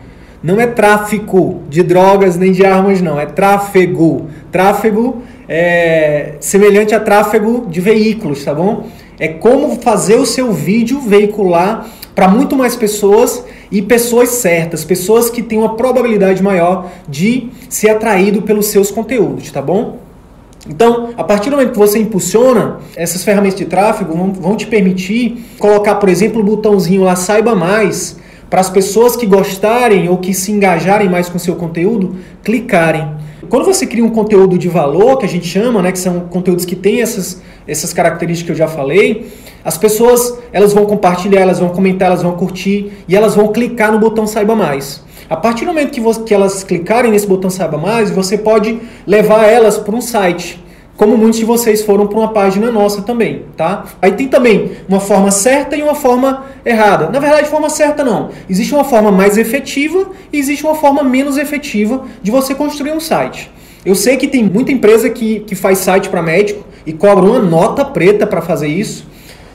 Não 0.40 0.60
é 0.60 0.68
tráfico 0.68 1.62
de 1.68 1.82
drogas 1.82 2.36
nem 2.36 2.52
de 2.52 2.64
armas, 2.64 3.02
não. 3.02 3.18
É 3.18 3.26
tráfego. 3.26 4.28
Tráfego 4.52 5.22
é 5.48 6.34
semelhante 6.38 6.94
a 6.94 7.00
tráfego 7.00 7.66
de 7.68 7.80
veículos, 7.80 8.44
tá 8.44 8.54
bom? 8.54 8.86
É 9.18 9.26
como 9.26 9.74
fazer 9.80 10.14
o 10.14 10.24
seu 10.24 10.52
vídeo 10.52 11.00
veicular 11.00 11.84
para 12.14 12.28
muito 12.28 12.56
mais 12.56 12.76
pessoas 12.76 13.44
e 13.70 13.80
pessoas 13.80 14.30
certas, 14.30 14.84
pessoas 14.84 15.30
que 15.30 15.42
têm 15.42 15.58
uma 15.58 15.76
probabilidade 15.76 16.42
maior 16.42 16.90
de 17.08 17.48
ser 17.68 17.90
atraído 17.90 18.42
pelos 18.42 18.66
seus 18.66 18.90
conteúdos, 18.90 19.50
tá 19.50 19.62
bom? 19.62 19.98
Então, 20.68 21.10
a 21.16 21.24
partir 21.24 21.48
do 21.48 21.56
momento 21.56 21.72
que 21.72 21.78
você 21.78 21.98
impulsiona, 21.98 22.80
essas 22.94 23.24
ferramentas 23.24 23.58
de 23.58 23.64
tráfego 23.64 24.14
vão, 24.14 24.32
vão 24.32 24.56
te 24.56 24.66
permitir 24.66 25.44
colocar, 25.58 25.94
por 25.94 26.08
exemplo, 26.08 26.40
o 26.40 26.44
botãozinho 26.44 27.02
lá 27.02 27.16
Saiba 27.16 27.54
Mais, 27.54 28.18
para 28.50 28.60
as 28.60 28.68
pessoas 28.68 29.16
que 29.16 29.24
gostarem 29.24 30.08
ou 30.08 30.18
que 30.18 30.34
se 30.34 30.50
engajarem 30.50 31.08
mais 31.08 31.28
com 31.28 31.38
seu 31.38 31.54
conteúdo, 31.54 32.16
clicarem. 32.42 33.08
Quando 33.48 33.64
você 33.64 33.86
cria 33.86 34.04
um 34.04 34.10
conteúdo 34.10 34.58
de 34.58 34.68
valor, 34.68 35.16
que 35.18 35.24
a 35.24 35.28
gente 35.28 35.46
chama, 35.46 35.80
né, 35.80 35.92
que 35.92 35.98
são 35.98 36.20
conteúdos 36.20 36.64
que 36.64 36.76
têm 36.76 37.00
essas, 37.00 37.40
essas 37.66 37.92
características 37.92 38.46
que 38.46 38.52
eu 38.52 38.66
já 38.66 38.68
falei, 38.68 39.28
as 39.64 39.76
pessoas 39.76 40.38
elas 40.52 40.72
vão 40.72 40.86
compartilhar, 40.86 41.40
elas 41.40 41.58
vão 41.58 41.68
comentar, 41.68 42.08
elas 42.08 42.22
vão 42.22 42.32
curtir 42.32 42.92
e 43.06 43.16
elas 43.16 43.34
vão 43.34 43.48
clicar 43.48 43.92
no 43.92 43.98
botão 43.98 44.26
Saiba 44.26 44.54
Mais. 44.54 45.02
A 45.28 45.36
partir 45.36 45.64
do 45.64 45.68
momento 45.68 45.90
que, 45.90 46.00
você, 46.00 46.22
que 46.22 46.34
elas 46.34 46.64
clicarem 46.64 47.12
nesse 47.12 47.26
botão 47.26 47.50
Saiba 47.50 47.78
Mais, 47.78 48.10
você 48.10 48.36
pode 48.36 48.80
levar 49.06 49.44
elas 49.44 49.78
para 49.78 49.94
um 49.94 50.00
site, 50.00 50.62
como 50.96 51.16
muitos 51.16 51.38
de 51.38 51.44
vocês 51.44 51.82
foram 51.82 52.06
para 52.06 52.18
uma 52.18 52.28
página 52.28 52.70
nossa 52.70 53.02
também, 53.02 53.44
tá? 53.56 53.86
Aí 54.02 54.12
tem 54.12 54.28
também 54.28 54.72
uma 54.88 55.00
forma 55.00 55.30
certa 55.30 55.76
e 55.76 55.82
uma 55.82 55.94
forma 55.94 56.44
errada. 56.64 57.08
Na 57.08 57.18
verdade, 57.18 57.48
forma 57.48 57.70
certa 57.70 58.04
não. 58.04 58.30
Existe 58.50 58.74
uma 58.74 58.84
forma 58.84 59.10
mais 59.10 59.38
efetiva 59.38 60.10
e 60.32 60.38
existe 60.38 60.64
uma 60.64 60.74
forma 60.74 61.02
menos 61.02 61.38
efetiva 61.38 62.04
de 62.22 62.30
você 62.30 62.54
construir 62.54 62.92
um 62.92 63.00
site. 63.00 63.50
Eu 63.82 63.94
sei 63.94 64.18
que 64.18 64.28
tem 64.28 64.44
muita 64.44 64.72
empresa 64.72 65.08
que, 65.08 65.40
que 65.40 65.54
faz 65.54 65.78
site 65.78 66.10
para 66.10 66.20
médico 66.20 66.66
e 66.84 66.92
cobra 66.92 67.24
uma 67.24 67.38
nota 67.38 67.82
preta 67.82 68.26
para 68.26 68.42
fazer 68.42 68.68
isso. 68.68 69.06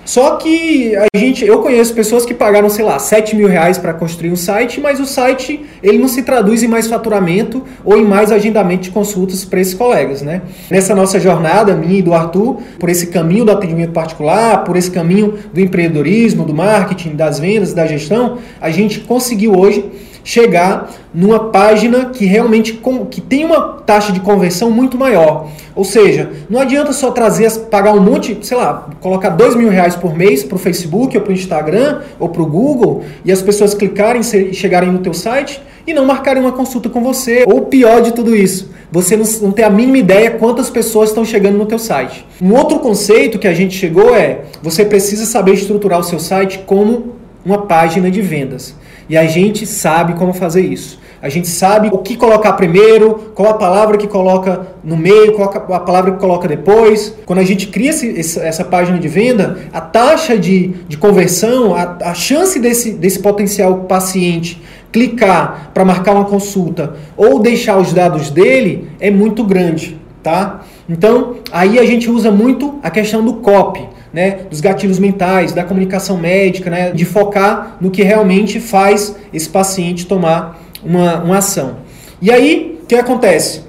Só 0.05 0.35
que 0.35 0.95
a 0.95 1.17
gente, 1.17 1.43
eu 1.43 1.59
conheço 1.63 1.93
pessoas 1.95 2.25
que 2.25 2.33
pagaram, 2.33 2.69
sei 2.69 2.85
lá, 2.85 2.99
7 2.99 3.35
mil 3.35 3.47
reais 3.47 3.79
para 3.79 3.91
construir 3.91 4.31
um 4.31 4.35
site, 4.35 4.79
mas 4.79 4.99
o 4.99 5.05
site 5.05 5.65
ele 5.81 5.97
não 5.97 6.07
se 6.07 6.21
traduz 6.21 6.61
em 6.61 6.67
mais 6.67 6.85
faturamento 6.85 7.63
ou 7.83 7.97
em 7.97 8.05
mais 8.05 8.31
agendamento 8.31 8.83
de 8.83 8.91
consultas 8.91 9.43
para 9.43 9.59
esses 9.59 9.73
colegas, 9.73 10.21
né? 10.21 10.43
Nessa 10.69 10.93
nossa 10.93 11.19
jornada, 11.19 11.75
minha 11.75 11.97
e 11.97 12.01
do 12.03 12.13
Arthur, 12.13 12.57
por 12.79 12.87
esse 12.87 13.07
caminho 13.07 13.45
do 13.45 13.51
atendimento 13.51 13.93
particular, 13.93 14.63
por 14.63 14.77
esse 14.77 14.91
caminho 14.91 15.39
do 15.51 15.59
empreendedorismo, 15.59 16.45
do 16.45 16.53
marketing, 16.53 17.15
das 17.15 17.39
vendas, 17.39 17.73
da 17.73 17.87
gestão, 17.87 18.37
a 18.61 18.69
gente 18.69 18.99
conseguiu 18.99 19.57
hoje 19.57 19.85
chegar 20.25 20.91
numa 21.13 21.39
página 21.51 22.05
que 22.05 22.25
realmente 22.25 22.81
que 23.11 23.21
tem 23.21 23.45
uma 23.45 23.61
taxa 23.85 24.11
de 24.11 24.19
conversão 24.19 24.71
muito 24.71 24.97
maior. 24.97 25.47
Ou 25.75 25.85
seja, 25.85 26.31
não 26.49 26.59
adianta 26.59 26.91
só 26.91 27.11
trazer, 27.11 27.49
pagar 27.69 27.93
um 27.93 28.01
monte, 28.01 28.37
sei 28.41 28.57
lá, 28.57 28.89
colocar 28.99 29.29
dois 29.29 29.55
mil 29.55 29.69
reais 29.69 29.95
por 29.95 30.17
mês 30.17 30.43
para 30.43 30.55
o 30.55 30.59
Facebook 30.59 31.15
ou 31.15 31.23
para 31.23 31.31
o 31.31 31.33
Instagram 31.33 32.01
ou 32.19 32.27
para 32.27 32.41
o 32.41 32.45
Google 32.45 33.03
e 33.23 33.31
as 33.31 33.41
pessoas 33.41 33.75
clicarem 33.75 34.21
e 34.21 34.53
chegarem 34.53 34.91
no 34.91 34.99
teu 34.99 35.13
site 35.13 35.61
e 35.85 35.93
não 35.93 36.05
marcarem 36.05 36.41
uma 36.41 36.51
consulta 36.51 36.89
com 36.89 37.03
você. 37.03 37.43
Ou 37.45 37.61
pior 37.61 38.01
de 38.01 38.11
tudo 38.11 38.35
isso, 38.35 38.71
você 38.91 39.15
não, 39.15 39.25
não 39.43 39.51
tem 39.51 39.63
a 39.63 39.69
mínima 39.69 39.99
ideia 39.99 40.31
quantas 40.31 40.71
pessoas 40.71 41.09
estão 41.09 41.23
chegando 41.23 41.57
no 41.57 41.67
teu 41.67 41.77
site. 41.77 42.25
Um 42.41 42.53
outro 42.53 42.79
conceito 42.79 43.37
que 43.37 43.47
a 43.47 43.53
gente 43.53 43.77
chegou 43.77 44.15
é, 44.15 44.45
você 44.63 44.83
precisa 44.83 45.25
saber 45.25 45.53
estruturar 45.53 45.99
o 45.99 46.03
seu 46.03 46.19
site 46.19 46.63
como 46.65 47.13
uma 47.45 47.59
página 47.59 48.09
de 48.09 48.21
vendas. 48.21 48.73
E 49.09 49.17
a 49.17 49.25
gente 49.25 49.65
sabe 49.65 50.13
como 50.13 50.33
fazer 50.33 50.61
isso. 50.61 50.99
A 51.21 51.29
gente 51.29 51.47
sabe 51.47 51.89
o 51.91 51.97
que 51.99 52.15
colocar 52.15 52.53
primeiro, 52.53 53.31
qual 53.33 53.49
a 53.49 53.53
palavra 53.55 53.97
que 53.97 54.07
coloca 54.07 54.67
no 54.83 54.95
meio, 54.95 55.33
qual 55.33 55.49
a 55.49 55.79
palavra 55.79 56.11
que 56.11 56.19
coloca 56.19 56.47
depois. 56.47 57.15
Quando 57.25 57.39
a 57.39 57.43
gente 57.43 57.67
cria 57.67 57.89
esse, 57.89 58.39
essa 58.39 58.63
página 58.63 58.99
de 58.99 59.07
venda, 59.07 59.57
a 59.73 59.81
taxa 59.81 60.37
de, 60.37 60.67
de 60.87 60.97
conversão, 60.97 61.73
a, 61.73 61.97
a 62.01 62.13
chance 62.13 62.59
desse, 62.59 62.91
desse 62.91 63.19
potencial 63.19 63.85
paciente 63.85 64.61
clicar 64.91 65.71
para 65.73 65.83
marcar 65.83 66.13
uma 66.13 66.25
consulta 66.25 66.95
ou 67.17 67.39
deixar 67.39 67.77
os 67.77 67.91
dados 67.91 68.29
dele 68.29 68.87
é 68.99 69.09
muito 69.09 69.43
grande, 69.43 69.99
tá? 70.21 70.61
Então, 70.87 71.37
aí 71.51 71.79
a 71.79 71.85
gente 71.85 72.09
usa 72.09 72.29
muito 72.29 72.79
a 72.83 72.91
questão 72.91 73.25
do 73.25 73.33
copy 73.33 73.94
né, 74.15 74.45
dos 74.49 74.61
gatilhos 74.61 74.97
mentais, 74.97 75.51
da 75.51 75.61
comunicação 75.61 76.17
médica, 76.17 76.69
né, 76.69 76.91
de 76.91 77.03
focar 77.03 77.75
no 77.81 77.91
que 77.91 78.01
realmente 78.01 78.61
faz 78.61 79.13
esse 79.33 79.49
paciente 79.49 80.07
tomar 80.07 80.65
uma, 80.81 81.21
uma 81.21 81.37
ação. 81.39 81.79
E 82.21 82.31
aí, 82.31 82.79
o 82.81 82.85
que 82.85 82.95
acontece? 82.95 83.63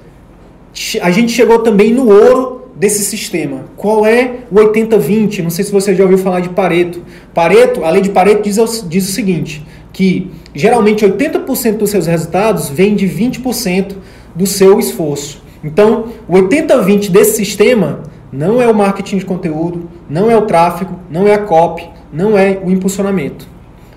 A 1.01 1.11
gente 1.11 1.33
chegou 1.33 1.59
também 1.59 1.93
no 1.93 2.09
ouro 2.09 2.71
desse 2.77 3.03
sistema. 3.03 3.65
Qual 3.75 4.05
é 4.05 4.35
o 4.49 4.55
80-20? 4.55 5.43
Não 5.43 5.49
sei 5.49 5.65
se 5.65 5.71
você 5.71 5.93
já 5.93 6.03
ouviu 6.03 6.17
falar 6.17 6.39
de 6.39 6.47
Pareto. 6.47 7.03
Pareto, 7.33 7.83
a 7.83 7.89
lei 7.89 8.01
de 8.01 8.11
Pareto 8.11 8.43
diz, 8.43 8.85
diz 8.87 9.09
o 9.09 9.11
seguinte, 9.11 9.65
que 9.91 10.31
geralmente 10.55 11.05
80% 11.05 11.75
dos 11.75 11.89
seus 11.89 12.07
resultados 12.07 12.69
vem 12.69 12.95
de 12.95 13.05
20% 13.05 13.95
do 14.33 14.47
seu 14.47 14.79
esforço. 14.79 15.43
Então, 15.61 16.05
o 16.25 16.35
80-20 16.35 17.09
desse 17.09 17.35
sistema 17.35 18.03
não 18.31 18.61
é 18.61 18.67
o 18.67 18.75
marketing 18.75 19.17
de 19.17 19.25
conteúdo, 19.25 19.89
não 20.09 20.29
é 20.29 20.37
o 20.37 20.43
tráfego, 20.43 20.99
não 21.09 21.27
é 21.27 21.33
a 21.33 21.39
copy, 21.39 21.87
não 22.11 22.37
é 22.37 22.59
o 22.63 22.69
impulsionamento. 22.69 23.47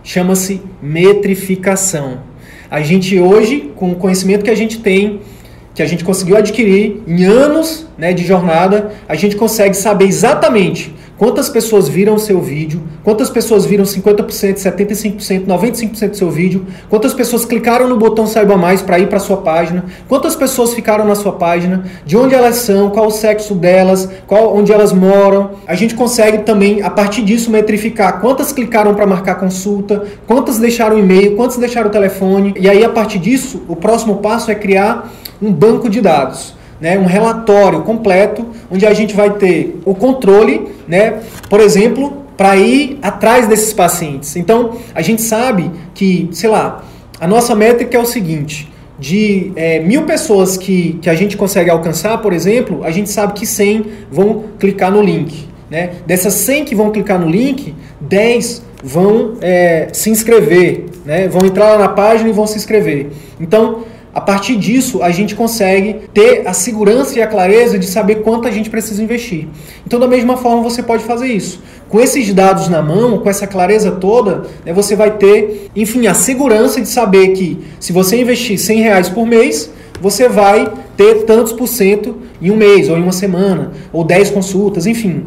Chama-se 0.02 0.62
metrificação. 0.82 2.20
A 2.70 2.80
gente 2.80 3.18
hoje, 3.18 3.72
com 3.74 3.90
o 3.90 3.96
conhecimento 3.96 4.44
que 4.44 4.50
a 4.50 4.54
gente 4.54 4.78
tem, 4.80 5.20
que 5.74 5.82
a 5.82 5.86
gente 5.86 6.04
conseguiu 6.04 6.36
adquirir 6.36 7.02
em 7.06 7.24
anos 7.24 7.86
né, 7.96 8.12
de 8.12 8.24
jornada, 8.24 8.92
a 9.08 9.14
gente 9.14 9.36
consegue 9.36 9.74
saber 9.74 10.06
exatamente 10.06 10.94
Quantas 11.20 11.50
pessoas 11.50 11.86
viram 11.86 12.14
o 12.14 12.18
seu 12.18 12.40
vídeo? 12.40 12.82
Quantas 13.04 13.28
pessoas 13.28 13.66
viram 13.66 13.84
50%, 13.84 14.54
75%, 14.54 15.44
95% 15.44 16.08
do 16.08 16.16
seu 16.16 16.30
vídeo? 16.30 16.64
Quantas 16.88 17.12
pessoas 17.12 17.44
clicaram 17.44 17.86
no 17.86 17.98
botão 17.98 18.26
Saiba 18.26 18.56
Mais 18.56 18.80
para 18.80 18.98
ir 18.98 19.06
para 19.06 19.18
sua 19.18 19.36
página? 19.36 19.84
Quantas 20.08 20.34
pessoas 20.34 20.72
ficaram 20.72 21.04
na 21.04 21.14
sua 21.14 21.32
página? 21.32 21.84
De 22.06 22.16
onde 22.16 22.34
elas 22.34 22.56
são? 22.56 22.88
Qual 22.88 23.08
o 23.08 23.10
sexo 23.10 23.54
delas? 23.54 24.08
Qual 24.26 24.56
onde 24.56 24.72
elas 24.72 24.94
moram? 24.94 25.50
A 25.66 25.74
gente 25.74 25.94
consegue 25.94 26.38
também 26.38 26.80
a 26.80 26.88
partir 26.88 27.20
disso 27.20 27.50
metrificar 27.50 28.18
quantas 28.22 28.50
clicaram 28.50 28.94
para 28.94 29.06
marcar 29.06 29.34
consulta, 29.34 30.04
quantas 30.26 30.58
deixaram 30.58 30.98
e-mail, 30.98 31.36
quantas 31.36 31.58
deixaram 31.58 31.88
o 31.90 31.92
telefone. 31.92 32.54
E 32.58 32.66
aí 32.66 32.82
a 32.82 32.88
partir 32.88 33.18
disso, 33.18 33.62
o 33.68 33.76
próximo 33.76 34.20
passo 34.20 34.50
é 34.50 34.54
criar 34.54 35.12
um 35.40 35.52
banco 35.52 35.88
de 35.88 36.00
dados 36.00 36.54
né, 36.80 36.98
um 36.98 37.04
relatório 37.04 37.82
completo 37.82 38.46
onde 38.70 38.86
a 38.86 38.94
gente 38.94 39.14
vai 39.14 39.30
ter 39.30 39.78
o 39.84 39.94
controle, 39.94 40.68
né, 40.88 41.20
por 41.48 41.60
exemplo, 41.60 42.24
para 42.36 42.56
ir 42.56 42.98
atrás 43.02 43.46
desses 43.46 43.72
pacientes. 43.72 44.34
Então, 44.36 44.78
a 44.94 45.02
gente 45.02 45.20
sabe 45.20 45.70
que, 45.92 46.28
sei 46.32 46.48
lá, 46.48 46.82
a 47.20 47.28
nossa 47.28 47.54
métrica 47.54 47.98
é 47.98 48.00
o 48.00 48.06
seguinte: 48.06 48.72
de 48.98 49.52
é, 49.54 49.80
mil 49.80 50.04
pessoas 50.04 50.56
que, 50.56 50.98
que 51.02 51.10
a 51.10 51.14
gente 51.14 51.36
consegue 51.36 51.68
alcançar, 51.68 52.18
por 52.18 52.32
exemplo, 52.32 52.82
a 52.82 52.90
gente 52.90 53.10
sabe 53.10 53.34
que 53.34 53.44
100 53.44 53.84
vão 54.10 54.44
clicar 54.58 54.90
no 54.90 55.02
link. 55.02 55.50
Né? 55.70 55.90
Dessas 56.06 56.32
100 56.34 56.64
que 56.64 56.74
vão 56.74 56.90
clicar 56.90 57.20
no 57.20 57.28
link, 57.28 57.74
10 58.00 58.62
vão 58.82 59.34
é, 59.40 59.88
se 59.92 60.10
inscrever, 60.10 60.86
né? 61.04 61.28
vão 61.28 61.46
entrar 61.46 61.72
lá 61.72 61.78
na 61.78 61.88
página 61.88 62.30
e 62.30 62.32
vão 62.32 62.46
se 62.46 62.56
inscrever. 62.56 63.08
Então, 63.38 63.84
a 64.12 64.20
partir 64.20 64.56
disso, 64.56 65.02
a 65.02 65.10
gente 65.10 65.36
consegue 65.36 66.08
ter 66.12 66.46
a 66.46 66.52
segurança 66.52 67.18
e 67.18 67.22
a 67.22 67.26
clareza 67.26 67.78
de 67.78 67.86
saber 67.86 68.16
quanto 68.16 68.48
a 68.48 68.50
gente 68.50 68.68
precisa 68.68 69.02
investir. 69.02 69.46
Então, 69.86 70.00
da 70.00 70.08
mesma 70.08 70.36
forma, 70.36 70.62
você 70.62 70.82
pode 70.82 71.04
fazer 71.04 71.28
isso. 71.28 71.62
Com 71.88 72.00
esses 72.00 72.32
dados 72.34 72.68
na 72.68 72.82
mão, 72.82 73.18
com 73.18 73.30
essa 73.30 73.46
clareza 73.46 73.92
toda, 73.92 74.44
né, 74.64 74.72
você 74.72 74.96
vai 74.96 75.12
ter, 75.12 75.70
enfim, 75.76 76.08
a 76.08 76.14
segurança 76.14 76.80
de 76.80 76.88
saber 76.88 77.28
que 77.28 77.58
se 77.78 77.92
você 77.92 78.20
investir 78.20 78.58
100 78.58 78.80
reais 78.80 79.08
por 79.08 79.24
mês, 79.24 79.70
você 80.00 80.28
vai 80.28 80.72
ter 80.96 81.24
tantos 81.24 81.52
por 81.52 81.68
cento 81.68 82.16
em 82.42 82.50
um 82.50 82.56
mês, 82.56 82.88
ou 82.88 82.96
em 82.96 83.02
uma 83.02 83.12
semana, 83.12 83.72
ou 83.92 84.02
10 84.02 84.30
consultas, 84.30 84.86
enfim. 84.86 85.26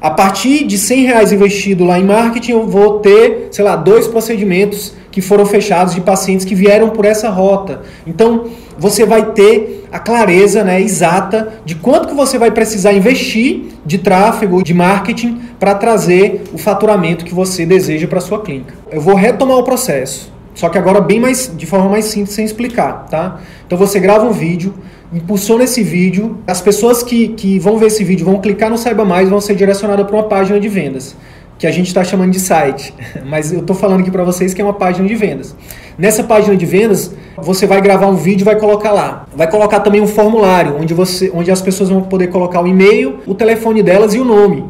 A 0.00 0.10
partir 0.10 0.64
de 0.64 0.78
100 0.78 1.06
reais 1.06 1.32
investido 1.32 1.84
lá 1.84 1.98
em 1.98 2.04
marketing, 2.04 2.52
eu 2.52 2.68
vou 2.68 3.00
ter, 3.00 3.48
sei 3.50 3.64
lá, 3.64 3.74
dois 3.74 4.06
procedimentos 4.06 4.94
que 5.10 5.20
foram 5.20 5.44
fechados 5.44 5.92
de 5.92 6.00
pacientes 6.00 6.46
que 6.46 6.54
vieram 6.54 6.90
por 6.90 7.04
essa 7.04 7.28
rota. 7.28 7.82
Então, 8.06 8.44
você 8.78 9.04
vai 9.04 9.32
ter 9.32 9.88
a 9.90 9.98
clareza 9.98 10.62
né, 10.62 10.80
exata 10.80 11.54
de 11.64 11.74
quanto 11.74 12.08
que 12.08 12.14
você 12.14 12.38
vai 12.38 12.52
precisar 12.52 12.92
investir 12.92 13.64
de 13.84 13.98
tráfego, 13.98 14.62
de 14.62 14.72
marketing, 14.72 15.40
para 15.58 15.74
trazer 15.74 16.44
o 16.52 16.58
faturamento 16.58 17.24
que 17.24 17.34
você 17.34 17.66
deseja 17.66 18.06
para 18.06 18.20
sua 18.20 18.40
clínica. 18.40 18.74
Eu 18.92 19.00
vou 19.00 19.16
retomar 19.16 19.56
o 19.56 19.64
processo, 19.64 20.32
só 20.54 20.68
que 20.68 20.78
agora 20.78 21.00
bem 21.00 21.18
mais 21.18 21.52
de 21.56 21.66
forma 21.66 21.88
mais 21.88 22.04
simples 22.04 22.36
sem 22.36 22.44
explicar, 22.44 23.06
tá? 23.10 23.40
Então 23.66 23.76
você 23.76 23.98
grava 23.98 24.26
um 24.26 24.32
vídeo, 24.32 24.74
impulsiona 25.12 25.64
esse 25.64 25.82
vídeo, 25.82 26.38
as 26.46 26.60
pessoas 26.60 27.02
que, 27.02 27.28
que 27.28 27.58
vão 27.58 27.78
ver 27.78 27.86
esse 27.86 28.04
vídeo 28.04 28.26
vão 28.26 28.40
clicar 28.40 28.70
no 28.70 28.76
Saiba 28.76 29.04
Mais 29.04 29.28
vão 29.28 29.40
ser 29.40 29.54
direcionadas 29.54 30.06
para 30.06 30.16
uma 30.16 30.24
página 30.24 30.60
de 30.60 30.68
vendas 30.68 31.16
que 31.58 31.66
a 31.66 31.72
gente 31.72 31.88
está 31.88 32.04
chamando 32.04 32.30
de 32.30 32.38
site, 32.38 32.94
mas 33.26 33.52
eu 33.52 33.60
estou 33.60 33.74
falando 33.74 34.00
aqui 34.00 34.10
para 34.10 34.22
vocês 34.22 34.54
que 34.54 34.62
é 34.62 34.64
uma 34.64 34.74
página 34.74 35.06
de 35.06 35.14
vendas. 35.16 35.56
Nessa 35.98 36.22
página 36.22 36.56
de 36.56 36.64
vendas, 36.64 37.12
você 37.36 37.66
vai 37.66 37.80
gravar 37.80 38.06
um 38.06 38.14
vídeo 38.14 38.42
e 38.42 38.44
vai 38.44 38.54
colocar 38.54 38.92
lá. 38.92 39.26
Vai 39.34 39.50
colocar 39.50 39.80
também 39.80 40.00
um 40.00 40.06
formulário, 40.06 40.76
onde, 40.80 40.94
você, 40.94 41.30
onde 41.34 41.50
as 41.50 41.60
pessoas 41.60 41.90
vão 41.90 42.02
poder 42.02 42.28
colocar 42.28 42.62
o 42.62 42.68
e-mail, 42.68 43.18
o 43.26 43.34
telefone 43.34 43.82
delas 43.82 44.14
e 44.14 44.20
o 44.20 44.24
nome. 44.24 44.64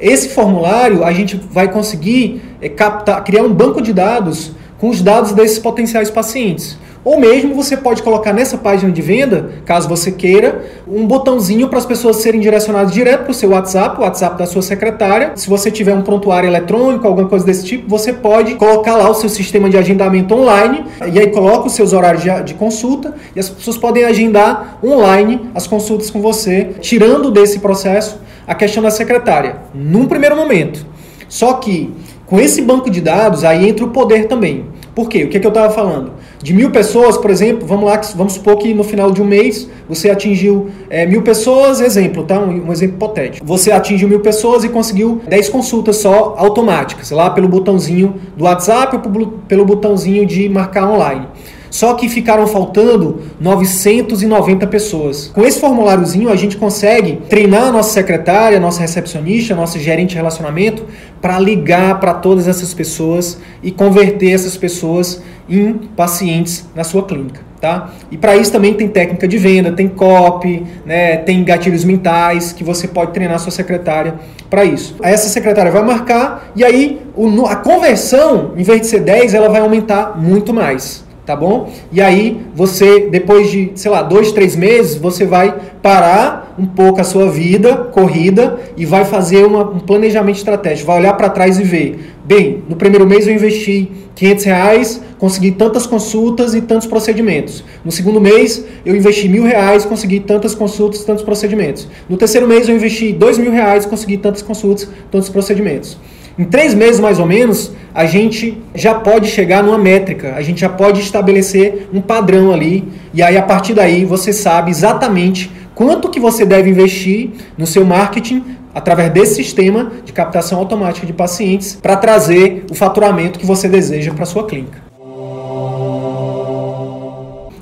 Esse 0.00 0.30
formulário, 0.30 1.04
a 1.04 1.12
gente 1.12 1.36
vai 1.36 1.70
conseguir 1.70 2.40
é, 2.62 2.70
captar, 2.70 3.22
criar 3.22 3.42
um 3.42 3.52
banco 3.52 3.82
de 3.82 3.92
dados 3.92 4.52
com 4.78 4.88
os 4.88 5.02
dados 5.02 5.32
desses 5.32 5.58
potenciais 5.58 6.10
pacientes. 6.10 6.78
Ou 7.02 7.18
mesmo 7.18 7.54
você 7.54 7.76
pode 7.76 8.02
colocar 8.02 8.32
nessa 8.32 8.58
página 8.58 8.92
de 8.92 9.00
venda, 9.00 9.52
caso 9.64 9.88
você 9.88 10.12
queira, 10.12 10.64
um 10.86 11.06
botãozinho 11.06 11.68
para 11.68 11.78
as 11.78 11.86
pessoas 11.86 12.16
serem 12.16 12.40
direcionadas 12.40 12.92
direto 12.92 13.22
para 13.22 13.30
o 13.30 13.34
seu 13.34 13.50
WhatsApp, 13.50 13.98
o 13.98 14.02
WhatsApp 14.02 14.36
da 14.36 14.44
sua 14.44 14.60
secretária. 14.60 15.32
Se 15.34 15.48
você 15.48 15.70
tiver 15.70 15.94
um 15.94 16.02
prontuário 16.02 16.46
eletrônico, 16.46 17.06
alguma 17.06 17.26
coisa 17.26 17.46
desse 17.46 17.64
tipo, 17.64 17.88
você 17.88 18.12
pode 18.12 18.54
colocar 18.56 18.96
lá 18.96 19.08
o 19.08 19.14
seu 19.14 19.30
sistema 19.30 19.70
de 19.70 19.78
agendamento 19.78 20.34
online 20.34 20.84
e 21.10 21.18
aí 21.18 21.28
coloca 21.28 21.68
os 21.68 21.72
seus 21.72 21.94
horários 21.94 22.22
de, 22.44 22.54
consulta 22.54 23.14
e 23.34 23.40
as 23.40 23.48
pessoas 23.48 23.78
podem 23.78 24.04
agendar 24.04 24.78
online 24.84 25.48
as 25.54 25.66
consultas 25.66 26.10
com 26.10 26.20
você, 26.20 26.72
tirando 26.80 27.30
desse 27.30 27.60
processo 27.60 28.20
a 28.46 28.54
questão 28.54 28.82
da 28.82 28.90
secretária, 28.90 29.56
num 29.72 30.06
primeiro 30.06 30.36
momento. 30.36 30.84
Só 31.28 31.54
que 31.54 31.94
com 32.26 32.38
esse 32.38 32.60
banco 32.60 32.90
de 32.90 33.00
dados 33.00 33.42
aí 33.42 33.68
entra 33.68 33.84
o 33.84 33.88
poder 33.88 34.26
também. 34.26 34.66
Por 34.94 35.08
quê? 35.08 35.24
O 35.24 35.28
que, 35.28 35.36
é 35.36 35.40
que 35.40 35.46
eu 35.46 35.50
estava 35.50 35.72
falando? 35.72 36.12
De 36.42 36.54
mil 36.54 36.70
pessoas, 36.70 37.18
por 37.18 37.30
exemplo, 37.30 37.66
vamos 37.66 37.84
lá, 37.84 38.00
vamos 38.14 38.32
supor 38.32 38.56
que 38.56 38.72
no 38.72 38.82
final 38.82 39.10
de 39.10 39.20
um 39.20 39.26
mês 39.26 39.68
você 39.86 40.08
atingiu 40.08 40.70
é, 40.88 41.04
mil 41.04 41.20
pessoas, 41.20 41.82
exemplo, 41.82 42.24
tá? 42.24 42.38
Um, 42.38 42.68
um, 42.68 42.72
exemplo 42.72 42.96
hipotético. 42.96 43.46
Você 43.46 43.70
atingiu 43.70 44.08
mil 44.08 44.20
pessoas 44.20 44.64
e 44.64 44.70
conseguiu 44.70 45.20
10 45.28 45.50
consultas 45.50 45.96
só 45.96 46.34
automáticas, 46.38 47.10
lá 47.10 47.28
pelo 47.28 47.46
botãozinho 47.46 48.14
do 48.36 48.44
WhatsApp 48.44 48.96
ou 48.96 49.02
pelo 49.46 49.64
botãozinho 49.66 50.24
de 50.24 50.48
marcar 50.48 50.88
online. 50.88 51.26
Só 51.70 51.94
que 51.94 52.08
ficaram 52.08 52.46
faltando 52.46 53.20
990 53.40 54.66
pessoas. 54.66 55.30
Com 55.32 55.42
esse 55.42 55.60
formuláriozinho, 55.60 56.28
a 56.28 56.36
gente 56.36 56.56
consegue 56.56 57.20
treinar 57.28 57.68
a 57.68 57.72
nossa 57.72 57.92
secretária, 57.92 58.58
a 58.58 58.60
nossa 58.60 58.80
recepcionista, 58.80 59.54
a 59.54 59.56
nossa 59.56 59.78
gerente 59.78 60.10
de 60.10 60.16
relacionamento 60.16 60.84
para 61.20 61.38
ligar 61.38 62.00
para 62.00 62.14
todas 62.14 62.48
essas 62.48 62.74
pessoas 62.74 63.38
e 63.62 63.70
converter 63.70 64.32
essas 64.32 64.56
pessoas 64.56 65.22
em 65.48 65.72
pacientes 65.72 66.66
na 66.74 66.82
sua 66.82 67.04
clínica. 67.04 67.48
Tá? 67.60 67.90
E 68.10 68.16
para 68.16 68.36
isso 68.36 68.50
também 68.50 68.72
tem 68.72 68.88
técnica 68.88 69.28
de 69.28 69.36
venda, 69.36 69.70
tem 69.70 69.86
copy, 69.86 70.64
né, 70.86 71.18
tem 71.18 71.44
gatilhos 71.44 71.84
mentais 71.84 72.54
que 72.54 72.64
você 72.64 72.88
pode 72.88 73.12
treinar 73.12 73.38
sua 73.38 73.52
secretária 73.52 74.14
para 74.48 74.64
isso. 74.64 74.96
Essa 75.02 75.28
secretária 75.28 75.70
vai 75.70 75.84
marcar 75.84 76.50
e 76.56 76.64
aí 76.64 77.02
a 77.46 77.56
conversão, 77.56 78.52
em 78.56 78.62
vez 78.62 78.80
de 78.80 78.86
ser 78.86 79.00
10, 79.00 79.34
ela 79.34 79.50
vai 79.50 79.60
aumentar 79.60 80.18
muito 80.18 80.54
mais 80.54 81.04
tá 81.24 81.36
bom? 81.36 81.70
E 81.92 82.00
aí 82.00 82.40
você, 82.54 83.08
depois 83.08 83.50
de, 83.50 83.72
sei 83.74 83.90
lá, 83.90 84.02
dois, 84.02 84.32
três 84.32 84.56
meses, 84.56 84.96
você 84.96 85.24
vai 85.24 85.54
parar 85.82 86.54
um 86.58 86.66
pouco 86.66 87.00
a 87.00 87.04
sua 87.04 87.30
vida 87.30 87.74
corrida 87.76 88.58
e 88.76 88.84
vai 88.84 89.04
fazer 89.04 89.44
uma, 89.44 89.62
um 89.62 89.80
planejamento 89.80 90.36
estratégico, 90.36 90.86
vai 90.86 90.98
olhar 90.98 91.14
para 91.14 91.30
trás 91.30 91.58
e 91.58 91.62
ver, 91.62 92.12
bem, 92.24 92.62
no 92.68 92.76
primeiro 92.76 93.06
mês 93.06 93.26
eu 93.26 93.34
investi 93.34 93.90
500 94.14 94.44
reais, 94.44 95.02
consegui 95.18 95.52
tantas 95.52 95.86
consultas 95.86 96.54
e 96.54 96.60
tantos 96.60 96.86
procedimentos. 96.86 97.64
No 97.84 97.90
segundo 97.90 98.20
mês 98.20 98.64
eu 98.84 98.94
investi 98.94 99.28
mil 99.28 99.44
reais, 99.44 99.84
consegui 99.84 100.20
tantas 100.20 100.54
consultas, 100.54 101.04
tantos 101.04 101.24
procedimentos. 101.24 101.88
No 102.08 102.16
terceiro 102.16 102.46
mês 102.46 102.68
eu 102.68 102.76
investi 102.76 103.12
dois 103.12 103.38
mil 103.38 103.50
reais, 103.50 103.86
consegui 103.86 104.18
tantas 104.18 104.42
consultas, 104.42 104.88
tantos 105.10 105.28
procedimentos. 105.28 105.96
Em 106.38 106.44
três 106.44 106.74
meses, 106.74 107.00
mais 107.00 107.18
ou 107.18 107.26
menos, 107.26 107.72
a 107.94 108.06
gente 108.06 108.62
já 108.74 108.94
pode 108.94 109.28
chegar 109.28 109.62
numa 109.62 109.78
métrica, 109.78 110.34
a 110.34 110.42
gente 110.42 110.60
já 110.60 110.68
pode 110.68 111.00
estabelecer 111.00 111.88
um 111.92 112.00
padrão 112.00 112.52
ali, 112.52 112.84
e 113.12 113.22
aí 113.22 113.36
a 113.36 113.42
partir 113.42 113.74
daí 113.74 114.04
você 114.04 114.32
sabe 114.32 114.70
exatamente 114.70 115.50
quanto 115.74 116.08
que 116.08 116.20
você 116.20 116.44
deve 116.44 116.70
investir 116.70 117.30
no 117.58 117.66
seu 117.66 117.84
marketing 117.84 118.44
através 118.74 119.10
desse 119.12 119.34
sistema 119.34 119.90
de 120.04 120.12
captação 120.12 120.58
automática 120.58 121.06
de 121.06 121.12
pacientes 121.12 121.76
para 121.80 121.96
trazer 121.96 122.64
o 122.70 122.74
faturamento 122.74 123.38
que 123.38 123.46
você 123.46 123.68
deseja 123.68 124.12
para 124.12 124.24
sua 124.24 124.46
clínica. 124.46 124.90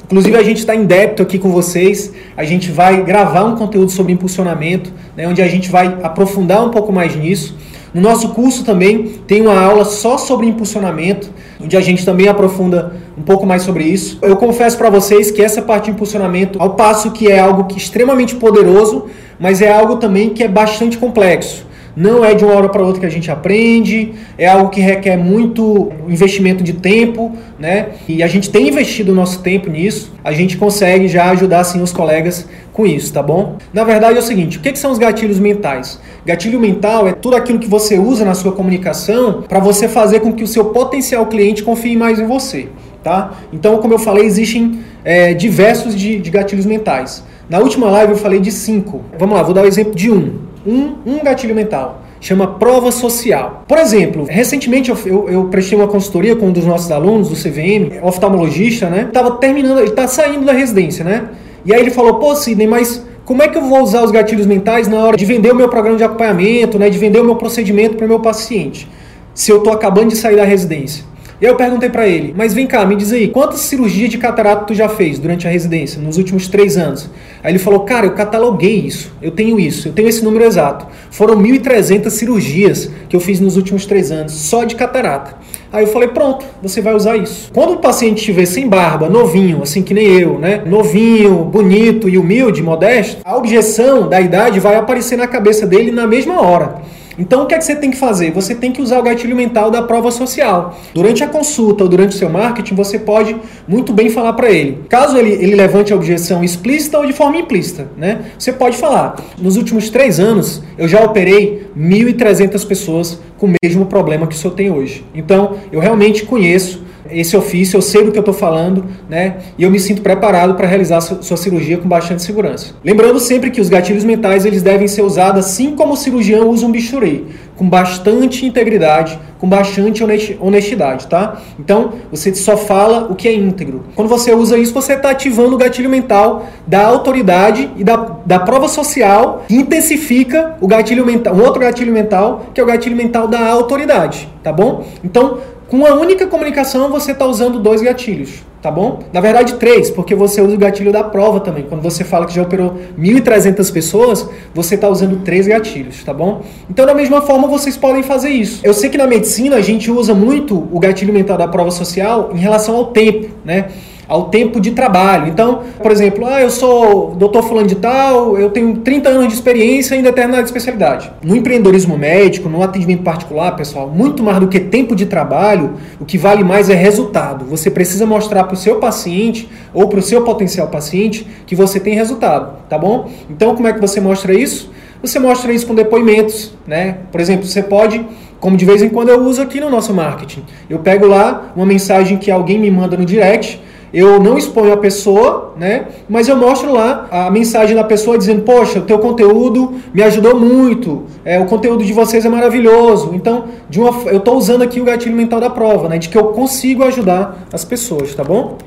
Inclusive 0.04 0.37
a 0.38 0.42
gente 0.42 0.59
está 0.59 0.74
em 0.74 0.87
débito 0.87 1.22
aqui 1.22 1.38
com 1.38 1.50
vocês. 1.50 2.12
A 2.35 2.42
gente 2.42 2.70
vai 2.70 3.04
gravar 3.04 3.44
um 3.44 3.57
conteúdo 3.57 3.90
sobre 3.90 4.11
impulsionamento, 4.11 4.90
né, 5.14 5.28
onde 5.28 5.42
a 5.42 5.48
gente 5.48 5.70
vai 5.70 5.98
aprofundar 6.02 6.64
um 6.64 6.70
pouco 6.70 6.90
mais 6.90 7.14
nisso. 7.14 7.54
No 7.92 8.03
nosso 8.03 8.31
curso 8.31 8.64
também 8.64 9.20
tem 9.27 9.42
uma 9.42 9.59
aula 9.59 9.85
só 9.85 10.18
sobre 10.18 10.46
impulsionamento, 10.46 11.31
onde 11.61 11.77
a 11.77 11.81
gente 11.81 12.05
também 12.05 12.29
aprofunda 12.29 12.96
um 13.16 13.22
pouco 13.22 13.46
mais 13.46 13.62
sobre 13.62 13.85
isso. 13.85 14.18
Eu 14.22 14.37
confesso 14.37 14.77
para 14.77 14.90
vocês 14.90 15.31
que 15.31 15.42
essa 15.42 15.62
parte 15.62 15.87
de 15.87 15.92
impulsionamento, 15.92 16.61
ao 16.61 16.74
passo 16.74 17.11
que 17.11 17.31
é 17.31 17.38
algo 17.38 17.64
que 17.64 17.74
é 17.74 17.79
extremamente 17.79 18.35
poderoso, 18.35 19.07
mas 19.40 19.62
é 19.62 19.72
algo 19.72 19.96
também 19.96 20.31
que 20.31 20.42
é 20.42 20.48
bastante 20.48 20.98
complexo. 20.98 21.67
Não 21.98 22.24
é 22.24 22.32
de 22.32 22.44
uma 22.44 22.54
hora 22.54 22.68
para 22.68 22.80
outra 22.80 23.00
que 23.00 23.06
a 23.06 23.11
gente 23.11 23.28
aprende, 23.28 24.12
é 24.38 24.46
algo 24.46 24.70
que 24.70 24.80
requer 24.80 25.16
muito 25.16 25.90
investimento 26.08 26.62
de 26.62 26.74
tempo, 26.74 27.32
né? 27.58 27.88
E 28.06 28.22
a 28.22 28.28
gente 28.28 28.48
tem 28.50 28.68
investido 28.68 29.11
o 29.11 29.14
nosso 29.16 29.42
tempo 29.42 29.68
nisso, 29.68 30.12
a 30.22 30.30
gente 30.30 30.56
consegue 30.56 31.08
já 31.08 31.28
ajudar 31.30 31.58
assim 31.58 31.82
os 31.82 31.92
colegas 31.92 32.48
com 32.72 32.87
isso, 32.87 33.12
tá 33.12 33.20
bom? 33.20 33.56
Na 33.74 33.82
verdade 33.82 34.14
é 34.14 34.20
o 34.20 34.22
seguinte, 34.22 34.58
o 34.58 34.61
que, 34.61 34.70
que 34.70 34.78
são 34.78 34.92
os 34.92 34.98
gatilhos 34.98 35.40
mentais? 35.40 36.00
Gatilho 36.24 36.61
mental 36.61 37.08
é 37.08 37.12
tudo 37.12 37.34
aquilo 37.34 37.58
que 37.58 37.66
você 37.66 37.98
usa 37.98 38.24
na 38.24 38.34
sua 38.34 38.52
comunicação 38.52 39.42
para 39.42 39.58
você 39.58 39.88
fazer 39.88 40.20
com 40.20 40.32
que 40.32 40.44
o 40.44 40.46
seu 40.46 40.66
potencial 40.66 41.26
cliente 41.26 41.64
confie 41.64 41.96
mais 41.96 42.20
em 42.20 42.26
você, 42.28 42.68
tá? 43.02 43.32
Então, 43.52 43.78
como 43.78 43.94
eu 43.94 43.98
falei, 43.98 44.24
existem 44.24 44.78
é, 45.04 45.34
diversos 45.34 45.96
de, 45.96 46.20
de 46.20 46.30
gatilhos 46.30 46.64
mentais. 46.64 47.24
Na 47.50 47.58
última 47.58 47.90
live 47.90 48.12
eu 48.12 48.18
falei 48.18 48.38
de 48.38 48.52
cinco. 48.52 49.02
Vamos 49.18 49.37
lá, 49.37 49.42
vou 49.42 49.52
dar 49.52 49.64
o 49.64 49.66
exemplo 49.66 49.96
de 49.96 50.12
um 50.12 50.46
um, 50.66 50.94
um 51.07 51.23
gatilho 51.23 51.55
mental. 51.55 52.03
Chama 52.21 52.47
prova 52.47 52.90
social. 52.90 53.64
Por 53.68 53.79
exemplo, 53.79 54.27
recentemente 54.29 54.90
eu, 54.90 54.99
eu, 55.07 55.29
eu, 55.29 55.44
prestei 55.44 55.79
uma 55.79 55.87
consultoria 55.87 56.35
com 56.35 56.47
um 56.47 56.53
dos 56.53 56.64
nossos 56.64 56.90
alunos 56.90 57.29
do 57.29 57.37
CVM, 57.37 58.03
oftalmologista, 58.03 58.90
né? 58.90 59.09
Tava 59.12 59.33
terminando, 59.33 59.79
ele 59.79 59.92
tá 59.92 60.09
saindo 60.09 60.44
da 60.44 60.53
residência, 60.53 61.05
né? 61.05 61.29
E 61.64 61.73
aí 61.73 61.81
ele 61.81 61.90
falou, 61.90 62.14
pô, 62.14 62.35
Sidney, 62.35 62.66
mas 62.66 63.05
como 63.25 63.42
é 63.42 63.49
que 63.49 63.57
eu 63.57 63.62
vou 63.62 63.83
usar 63.83 64.03
os 64.03 64.11
gatilhos 64.11 64.47
mentais 64.47 64.88
na 64.88 64.99
hora 64.99 65.16
de 65.16 65.25
vender 65.25 65.53
o 65.53 65.55
meu 65.55 65.68
programa 65.68 65.97
de 65.97 66.03
acompanhamento, 66.03 66.79
né? 66.79 66.90
De 66.90 66.99
vender 66.99 67.21
o 67.21 67.25
meu 67.25 67.37
procedimento 67.37 67.97
para 67.97 68.07
o 68.07 68.09
meu 68.09 68.21
paciente? 68.21 68.88
Se 69.33 69.53
eu 69.53 69.61
tô 69.61 69.71
acabando 69.71 70.09
de 70.09 70.16
sair 70.16 70.35
da 70.35 70.44
residência. 70.44 71.05
E 71.40 71.46
aí 71.46 71.53
eu 71.53 71.57
perguntei 71.57 71.88
para 71.88 72.09
ele, 72.09 72.35
mas 72.37 72.53
vem 72.53 72.66
cá, 72.66 72.85
me 72.85 72.96
diz 72.96 73.12
aí, 73.12 73.29
quantas 73.29 73.61
cirurgias 73.61 74.11
de 74.11 74.18
catarata 74.18 74.64
tu 74.64 74.74
já 74.74 74.88
fez 74.88 75.20
durante 75.20 75.46
a 75.46 75.51
residência, 75.51 76.03
nos 76.03 76.18
últimos 76.18 76.48
três 76.48 76.77
anos? 76.77 77.09
Aí 77.44 77.53
ele 77.53 77.61
falou, 77.61 77.81
cara, 77.81 78.07
eu 78.07 78.12
cataloguei 78.12 78.74
isso, 78.74 79.12
eu 79.22 79.31
tenho 79.31 79.61
isso, 79.61 79.87
eu 79.87 79.92
tenho 79.92 80.09
esse 80.09 80.24
número 80.24 80.44
exato. 80.44 80.88
Foram 81.12 81.40
1.300 81.40 82.11
cirurgias 82.11 82.90
que 83.09 83.14
eu 83.14 83.20
fiz 83.20 83.38
nos 83.38 83.57
últimos 83.57 83.87
três 83.87 84.11
anos, 84.11 84.33
só 84.33 84.64
de 84.64 84.74
catarata. 84.74 85.37
Aí 85.72 85.85
eu 85.85 85.88
falei, 85.92 86.09
pronto, 86.09 86.44
você 86.61 86.81
vai 86.81 86.94
usar 86.94 87.16
isso. 87.16 87.53
Quando 87.53 87.74
o 87.74 87.77
paciente 87.77 88.18
estiver 88.18 88.46
sem 88.46 88.66
barba, 88.66 89.09
novinho, 89.09 89.62
assim 89.62 89.81
que 89.81 89.94
nem 89.94 90.07
eu, 90.07 90.40
né? 90.40 90.62
Novinho, 90.66 91.44
bonito 91.44 92.09
e 92.09 92.18
humilde, 92.18 92.61
modesto, 92.62 93.20
a 93.24 93.37
objeção 93.37 94.09
da 94.09 94.20
idade 94.20 94.59
vai 94.59 94.74
aparecer 94.74 95.16
na 95.16 95.29
cabeça 95.29 95.64
dele 95.64 95.92
na 95.92 96.07
mesma 96.07 96.40
hora. 96.40 96.83
Então, 97.18 97.42
o 97.42 97.46
que 97.46 97.54
é 97.54 97.59
que 97.59 97.64
você 97.64 97.74
tem 97.74 97.90
que 97.90 97.96
fazer? 97.96 98.31
Você 98.31 98.54
tem 98.54 98.70
que 98.70 98.81
usar 98.81 98.98
o 99.00 99.02
gatilho 99.02 99.35
mental 99.35 99.70
da 99.70 99.83
prova 99.83 100.11
social. 100.11 100.78
Durante 100.94 101.24
a 101.24 101.26
consulta 101.26 101.83
ou 101.83 101.90
durante 101.90 102.14
o 102.14 102.18
seu 102.18 102.31
marketing, 102.31 102.74
você 102.74 102.98
pode 102.98 103.37
muito 103.66 103.92
bem 103.92 104.09
falar 104.09 104.35
para 104.35 104.50
ele. 104.50 104.85
Caso 104.88 105.16
ele, 105.18 105.33
ele 105.33 105.57
levante 105.57 105.92
a 105.92 105.96
objeção 105.96 106.44
explícita 106.44 106.98
ou 106.98 107.07
de 107.07 107.12
forma 107.12 107.37
implícita, 107.37 107.90
né? 107.96 108.26
Você 108.38 108.52
pode 108.52 108.76
falar. 108.76 109.16
Nos 109.37 109.57
últimos 109.57 109.90
três 109.90 110.20
anos, 110.20 110.62
eu 110.76 110.87
já 110.87 111.02
operei 111.02 111.66
1.300 111.76 112.66
pessoas 112.66 113.20
com 113.37 113.46
o 113.46 113.52
mesmo 113.62 113.87
problema 113.87 114.26
que 114.26 114.35
o 114.35 114.38
senhor 114.38 114.54
tem 114.54 114.70
hoje. 114.70 115.04
Então, 115.14 115.57
eu 115.72 115.81
realmente 115.81 116.24
conheço 116.24 116.88
esse 117.11 117.37
ofício, 117.37 117.76
eu 117.76 117.82
sei 117.82 118.04
do 118.04 118.12
que 118.12 118.18
eu 118.18 118.22
estou 118.22 118.34
falando, 118.34 118.84
né? 119.08 119.37
E 119.56 119.62
eu 119.62 119.70
me 119.70 119.78
sinto 119.78 120.02
preparado 120.02 120.54
para 120.54 120.66
realizar 120.66 121.00
sua 121.00 121.37
cirurgia 121.37 121.78
com 121.78 121.88
bastante 121.88 122.22
segurança. 122.22 122.74
Lembrando 122.84 123.18
sempre 123.18 123.50
que 123.50 123.61
os 123.61 123.68
gatilhos 123.68 124.04
mentais 124.04 124.44
eles 124.44 124.62
devem 124.62 124.88
ser 124.88 125.02
usados 125.02 125.44
assim 125.44 125.74
como 125.74 125.94
o 125.94 125.96
cirurgião 125.96 126.48
usa 126.48 126.66
um 126.66 126.72
bisturi, 126.72 127.26
com 127.56 127.68
bastante 127.68 128.46
integridade, 128.46 129.18
com 129.38 129.48
bastante 129.48 130.04
honestidade, 130.40 131.06
tá? 131.06 131.40
Então, 131.58 131.92
você 132.11 132.34
só 132.34 132.56
fala 132.56 133.06
o 133.11 133.14
que 133.14 133.28
é 133.28 133.32
íntegro. 133.32 133.84
Quando 133.94 134.08
você 134.08 134.34
usa 134.34 134.58
isso, 134.58 134.72
você 134.72 134.94
está 134.94 135.11
ativando 135.11 135.54
o 135.54 135.58
gatilho 135.58 135.88
mental 135.88 136.46
da 136.66 136.84
autoridade 136.84 137.70
e 137.76 137.84
da, 137.84 137.96
da 138.24 138.38
prova 138.38 138.68
social 138.68 139.44
que 139.48 139.54
intensifica 139.54 140.56
o 140.61 140.66
gatilho 140.66 141.04
mental, 141.04 141.34
um 141.34 141.42
outro 141.42 141.61
gatilho 141.61 141.92
mental, 141.92 142.46
que 142.52 142.61
é 142.61 142.64
o 142.64 142.66
gatilho 142.66 142.96
mental 142.96 143.26
da 143.26 143.48
autoridade, 143.48 144.28
tá 144.42 144.52
bom? 144.52 144.84
Então, 145.02 145.38
com 145.68 145.85
a 145.85 145.94
única 145.94 146.26
comunicação, 146.26 146.90
você 146.90 147.12
está 147.12 147.26
usando 147.26 147.59
dois 147.59 147.83
gatilhos, 147.83 148.42
tá 148.62 148.70
bom? 148.70 149.00
Na 149.12 149.20
verdade, 149.20 149.54
três, 149.54 149.90
porque 149.90 150.14
você 150.14 150.40
usa 150.40 150.54
o 150.54 150.59
gatilho 150.59 150.90
da 150.90 151.04
prova 151.04 151.40
também. 151.40 151.64
Quando 151.68 151.83
você 151.83 152.04
fala 152.04 152.24
que 152.24 152.35
já 152.35 152.42
operou 152.42 152.74
1.300 152.98 153.70
pessoas, 153.72 154.28
você 154.54 154.76
está 154.76 154.88
usando 154.88 155.22
três 155.22 155.46
gatilhos, 155.46 156.02
tá 156.02 156.14
bom? 156.14 156.42
Então, 156.70 156.87
da 156.87 156.94
mesma 156.94 157.20
forma, 157.20 157.46
vocês 157.46 157.76
podem 157.76 158.02
fazer 158.02 158.31
isso. 158.31 158.61
Eu 158.64 158.72
sei 158.72 158.88
que 158.88 158.96
na 158.96 159.07
medicina 159.07 159.57
a 159.57 159.61
gente 159.61 159.90
usa 159.90 160.14
muito 160.14 160.68
o 160.72 160.81
gatilho 160.81 161.12
mental 161.12 161.37
da 161.37 161.46
prova 161.46 161.70
social 161.70 162.31
em 162.33 162.38
relação 162.38 162.74
ao 162.74 162.87
tempo, 162.87 163.28
né? 163.44 163.66
Ao 164.09 164.31
tempo 164.31 164.61
de 164.61 164.71
trabalho. 164.71 165.29
Então, 165.29 165.62
por 165.81 165.92
exemplo, 165.92 166.27
ah, 166.27 166.40
eu 166.40 166.51
sou 166.51 167.14
doutor 167.14 167.42
fulano 167.42 167.68
de 167.68 167.75
tal, 167.75 168.38
eu 168.38 168.51
tenho 168.51 168.79
30 168.79 169.09
anos 169.11 169.29
de 169.29 169.35
experiência 169.35 169.94
em 169.94 170.03
determinada 170.03 170.44
especialidade. 170.44 171.12
No 171.23 171.37
empreendedorismo 171.37 171.99
médico, 171.99 172.49
no 172.49 172.62
atendimento 172.62 173.03
particular, 173.03 173.55
pessoal, 173.55 173.88
muito 173.88 174.23
mais 174.23 174.40
do 174.40 174.49
que 174.49 174.59
tempo 174.59 174.97
de 174.97 175.05
trabalho, 175.07 175.75
o 176.01 176.05
que 176.05 176.16
vale 176.16 176.42
mais 176.42 176.71
é 176.71 176.75
resultado. 176.75 177.44
Você 177.44 177.71
precisa 177.71 178.07
mostrar 178.07 178.44
para 178.44 178.55
o 178.55 178.57
seu 178.57 178.77
paciente 178.77 179.49
ou 179.75 179.88
para 179.88 179.99
o 179.99 180.03
seu 180.03 180.23
potencial 180.23 180.68
paciente 180.68 181.27
que 181.47 181.55
você 181.55 181.79
tem 181.79 181.94
resultado, 181.94 182.57
tá 182.68 182.79
bom? 182.79 183.11
Então, 183.29 183.55
como 183.55 183.68
é 183.68 183.73
que 183.73 183.81
você 183.81 184.01
mostra 184.01 184.33
isso? 184.33 184.71
Você 185.03 185.18
mostra 185.18 185.53
isso 185.53 185.66
com 185.66 185.75
depoimentos, 185.75 186.53
né? 186.66 186.99
Por 187.12 187.21
exemplo, 187.21 187.47
você 187.47 187.62
pode 187.62 188.05
como 188.40 188.57
de 188.57 188.64
vez 188.64 188.83
em 188.83 188.88
quando 188.88 189.09
eu 189.09 189.21
uso 189.25 189.42
aqui 189.42 189.61
no 189.61 189.68
nosso 189.71 189.92
marketing. 189.92 190.44
Eu 190.71 190.79
pego 190.79 191.07
lá 191.07 191.53
uma 191.57 191.66
mensagem 191.66 192.16
que 192.16 192.31
alguém 192.31 192.59
me 192.59 192.71
manda 192.71 192.97
no 192.97 193.05
direct 193.05 193.61
eu 193.92 194.20
não 194.20 194.37
exponho 194.37 194.72
a 194.72 194.77
pessoa, 194.77 195.55
né? 195.57 195.87
Mas 196.09 196.29
eu 196.29 196.37
mostro 196.37 196.72
lá 196.72 197.07
a 197.11 197.31
mensagem 197.31 197.74
da 197.74 197.85
pessoa 197.85 198.18
dizendo: 198.18 198.42
Poxa, 198.42 198.79
o 198.81 198.83
teu 198.83 198.98
conteúdo 198.98 199.74
me 199.94 200.03
ajudou 200.03 200.38
muito, 200.38 201.05
é, 201.24 201.38
o 201.40 201.46
conteúdo 201.46 201.85
de 201.85 201.92
vocês 201.92 202.24
é 202.24 202.29
maravilhoso. 202.29 203.12
Então, 203.14 203.44
de 203.68 203.81
uma, 203.81 203.90
eu 204.11 204.18
estou 204.18 204.37
usando 204.37 204.62
aqui 204.62 204.81
o 204.81 204.85
gatilho 204.85 205.16
mental 205.16 205.40
da 205.40 205.51
prova, 205.51 205.88
né? 205.88 205.98
De 205.98 206.09
que 206.09 206.18
eu 206.18 206.29
consigo 206.29 206.85
ajudar 206.85 207.46
as 207.53 207.64
pessoas, 207.64 208.14
tá 208.14 208.22
bom? 208.22 208.59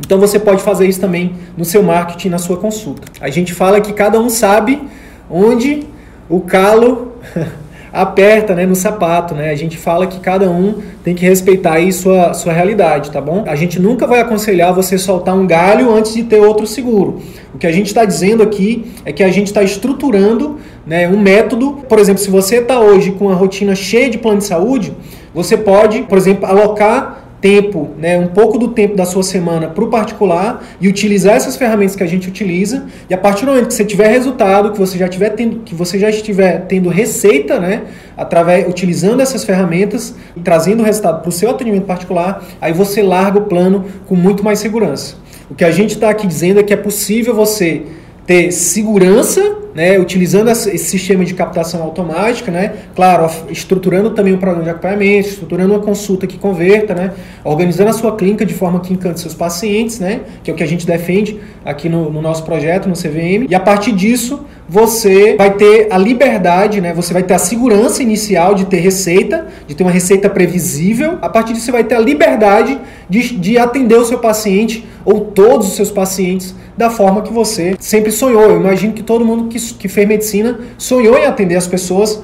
Então 0.00 0.20
você 0.20 0.38
pode 0.38 0.62
fazer 0.62 0.86
isso 0.86 1.00
também 1.00 1.34
no 1.56 1.64
seu 1.64 1.82
marketing, 1.82 2.28
na 2.28 2.38
sua 2.38 2.56
consulta. 2.56 3.10
A 3.20 3.30
gente 3.30 3.54
fala 3.54 3.80
que 3.80 3.92
cada 3.92 4.20
um 4.20 4.28
sabe 4.28 4.82
onde 5.30 5.84
o 6.28 6.40
calo 6.40 7.12
aperta 7.96 8.54
né, 8.54 8.66
no 8.66 8.74
sapato, 8.74 9.34
né? 9.34 9.50
A 9.50 9.54
gente 9.54 9.78
fala 9.78 10.06
que 10.06 10.20
cada 10.20 10.50
um 10.50 10.82
tem 11.02 11.14
que 11.14 11.24
respeitar 11.24 11.74
aí 11.74 11.90
sua, 11.92 12.34
sua 12.34 12.52
realidade, 12.52 13.10
tá 13.10 13.20
bom? 13.20 13.44
A 13.46 13.56
gente 13.56 13.80
nunca 13.80 14.06
vai 14.06 14.20
aconselhar 14.20 14.74
você 14.74 14.98
soltar 14.98 15.34
um 15.34 15.46
galho 15.46 15.90
antes 15.94 16.14
de 16.14 16.22
ter 16.22 16.38
outro 16.38 16.66
seguro. 16.66 17.22
O 17.54 17.58
que 17.58 17.66
a 17.66 17.72
gente 17.72 17.86
está 17.86 18.04
dizendo 18.04 18.42
aqui 18.42 18.92
é 19.04 19.12
que 19.12 19.22
a 19.22 19.30
gente 19.30 19.46
está 19.46 19.62
estruturando 19.62 20.58
né, 20.86 21.08
um 21.08 21.18
método. 21.18 21.78
Por 21.88 21.98
exemplo, 21.98 22.20
se 22.22 22.28
você 22.28 22.56
está 22.56 22.78
hoje 22.78 23.12
com 23.12 23.26
uma 23.26 23.34
rotina 23.34 23.74
cheia 23.74 24.10
de 24.10 24.18
plano 24.18 24.38
de 24.38 24.44
saúde, 24.44 24.92
você 25.34 25.56
pode, 25.56 26.02
por 26.02 26.18
exemplo, 26.18 26.44
alocar 26.44 27.15
tempo, 27.46 27.90
né, 27.96 28.18
um 28.18 28.26
pouco 28.26 28.58
do 28.58 28.68
tempo 28.68 28.96
da 28.96 29.04
sua 29.04 29.22
semana 29.22 29.68
para 29.68 29.84
o 29.84 29.86
particular 29.86 30.64
e 30.80 30.88
utilizar 30.88 31.36
essas 31.36 31.54
ferramentas 31.54 31.94
que 31.94 32.02
a 32.02 32.06
gente 32.06 32.28
utiliza. 32.28 32.86
E 33.08 33.14
a 33.14 33.18
partir 33.18 33.44
do 33.44 33.52
momento 33.52 33.68
que 33.68 33.74
você 33.74 33.84
tiver 33.84 34.08
resultado, 34.08 34.72
que 34.72 34.78
você 34.80 34.98
já 34.98 35.06
tiver 35.06 35.30
tendo, 35.30 35.60
que 35.60 35.72
você 35.72 35.96
já 35.96 36.10
estiver 36.10 36.66
tendo 36.66 36.88
receita, 36.88 37.60
né, 37.60 37.84
através 38.16 38.68
utilizando 38.68 39.20
essas 39.20 39.44
ferramentas 39.44 40.16
e 40.34 40.40
trazendo 40.40 40.82
resultado 40.82 41.20
para 41.20 41.28
o 41.28 41.32
seu 41.32 41.48
atendimento 41.48 41.84
particular, 41.84 42.44
aí 42.60 42.72
você 42.72 43.00
larga 43.00 43.38
o 43.38 43.42
plano 43.42 43.84
com 44.06 44.16
muito 44.16 44.42
mais 44.42 44.58
segurança. 44.58 45.14
O 45.48 45.54
que 45.54 45.64
a 45.64 45.70
gente 45.70 45.92
está 45.94 46.10
aqui 46.10 46.26
dizendo 46.26 46.58
é 46.58 46.64
que 46.64 46.72
é 46.72 46.76
possível 46.76 47.32
você 47.32 47.82
ter 48.26 48.50
segurança 48.50 49.40
né, 49.76 49.98
utilizando 49.98 50.48
esse 50.48 50.78
sistema 50.78 51.22
de 51.22 51.34
captação 51.34 51.82
automática, 51.82 52.50
né, 52.50 52.72
claro, 52.94 53.30
estruturando 53.50 54.08
também 54.08 54.32
um 54.32 54.38
programa 54.38 54.64
de 54.64 54.70
acompanhamento, 54.70 55.28
estruturando 55.28 55.74
uma 55.74 55.80
consulta 55.80 56.26
que 56.26 56.38
converta, 56.38 56.94
né, 56.94 57.12
organizando 57.44 57.90
a 57.90 57.92
sua 57.92 58.16
clínica 58.16 58.46
de 58.46 58.54
forma 58.54 58.80
que 58.80 58.94
encante 58.94 59.20
seus 59.20 59.34
pacientes, 59.34 60.00
né, 60.00 60.22
que 60.42 60.50
é 60.50 60.54
o 60.54 60.56
que 60.56 60.62
a 60.62 60.66
gente 60.66 60.86
defende 60.86 61.38
aqui 61.62 61.90
no, 61.90 62.10
no 62.10 62.22
nosso 62.22 62.42
projeto, 62.42 62.88
no 62.88 62.94
CVM, 62.94 63.46
e 63.50 63.54
a 63.54 63.60
partir 63.60 63.92
disso 63.92 64.46
você 64.66 65.36
vai 65.36 65.52
ter 65.52 65.88
a 65.90 65.98
liberdade, 65.98 66.80
né, 66.80 66.94
você 66.94 67.12
vai 67.12 67.22
ter 67.22 67.34
a 67.34 67.38
segurança 67.38 68.02
inicial 68.02 68.54
de 68.54 68.64
ter 68.64 68.78
receita, 68.78 69.46
de 69.66 69.74
ter 69.74 69.84
uma 69.84 69.92
receita 69.92 70.30
previsível, 70.30 71.18
a 71.20 71.28
partir 71.28 71.52
disso 71.52 71.66
você 71.66 71.72
vai 71.72 71.84
ter 71.84 71.96
a 71.96 72.00
liberdade 72.00 72.80
de, 73.10 73.36
de 73.36 73.58
atender 73.58 73.96
o 73.96 74.06
seu 74.06 74.18
paciente 74.18 74.86
ou 75.04 75.20
todos 75.20 75.68
os 75.68 75.76
seus 75.76 75.90
pacientes 75.90 76.54
da 76.76 76.90
forma 76.90 77.22
que 77.22 77.32
você 77.32 77.74
sempre 77.78 78.12
sonhou. 78.12 78.42
Eu 78.42 78.60
imagino 78.60 78.92
que 78.92 79.02
todo 79.02 79.24
mundo 79.24 79.48
que, 79.48 79.58
que 79.72 79.88
fez 79.88 80.06
medicina 80.06 80.58
sonhou 80.78 81.16
em 81.18 81.26
atender 81.26 81.56
as 81.56 81.66
pessoas 81.66 82.22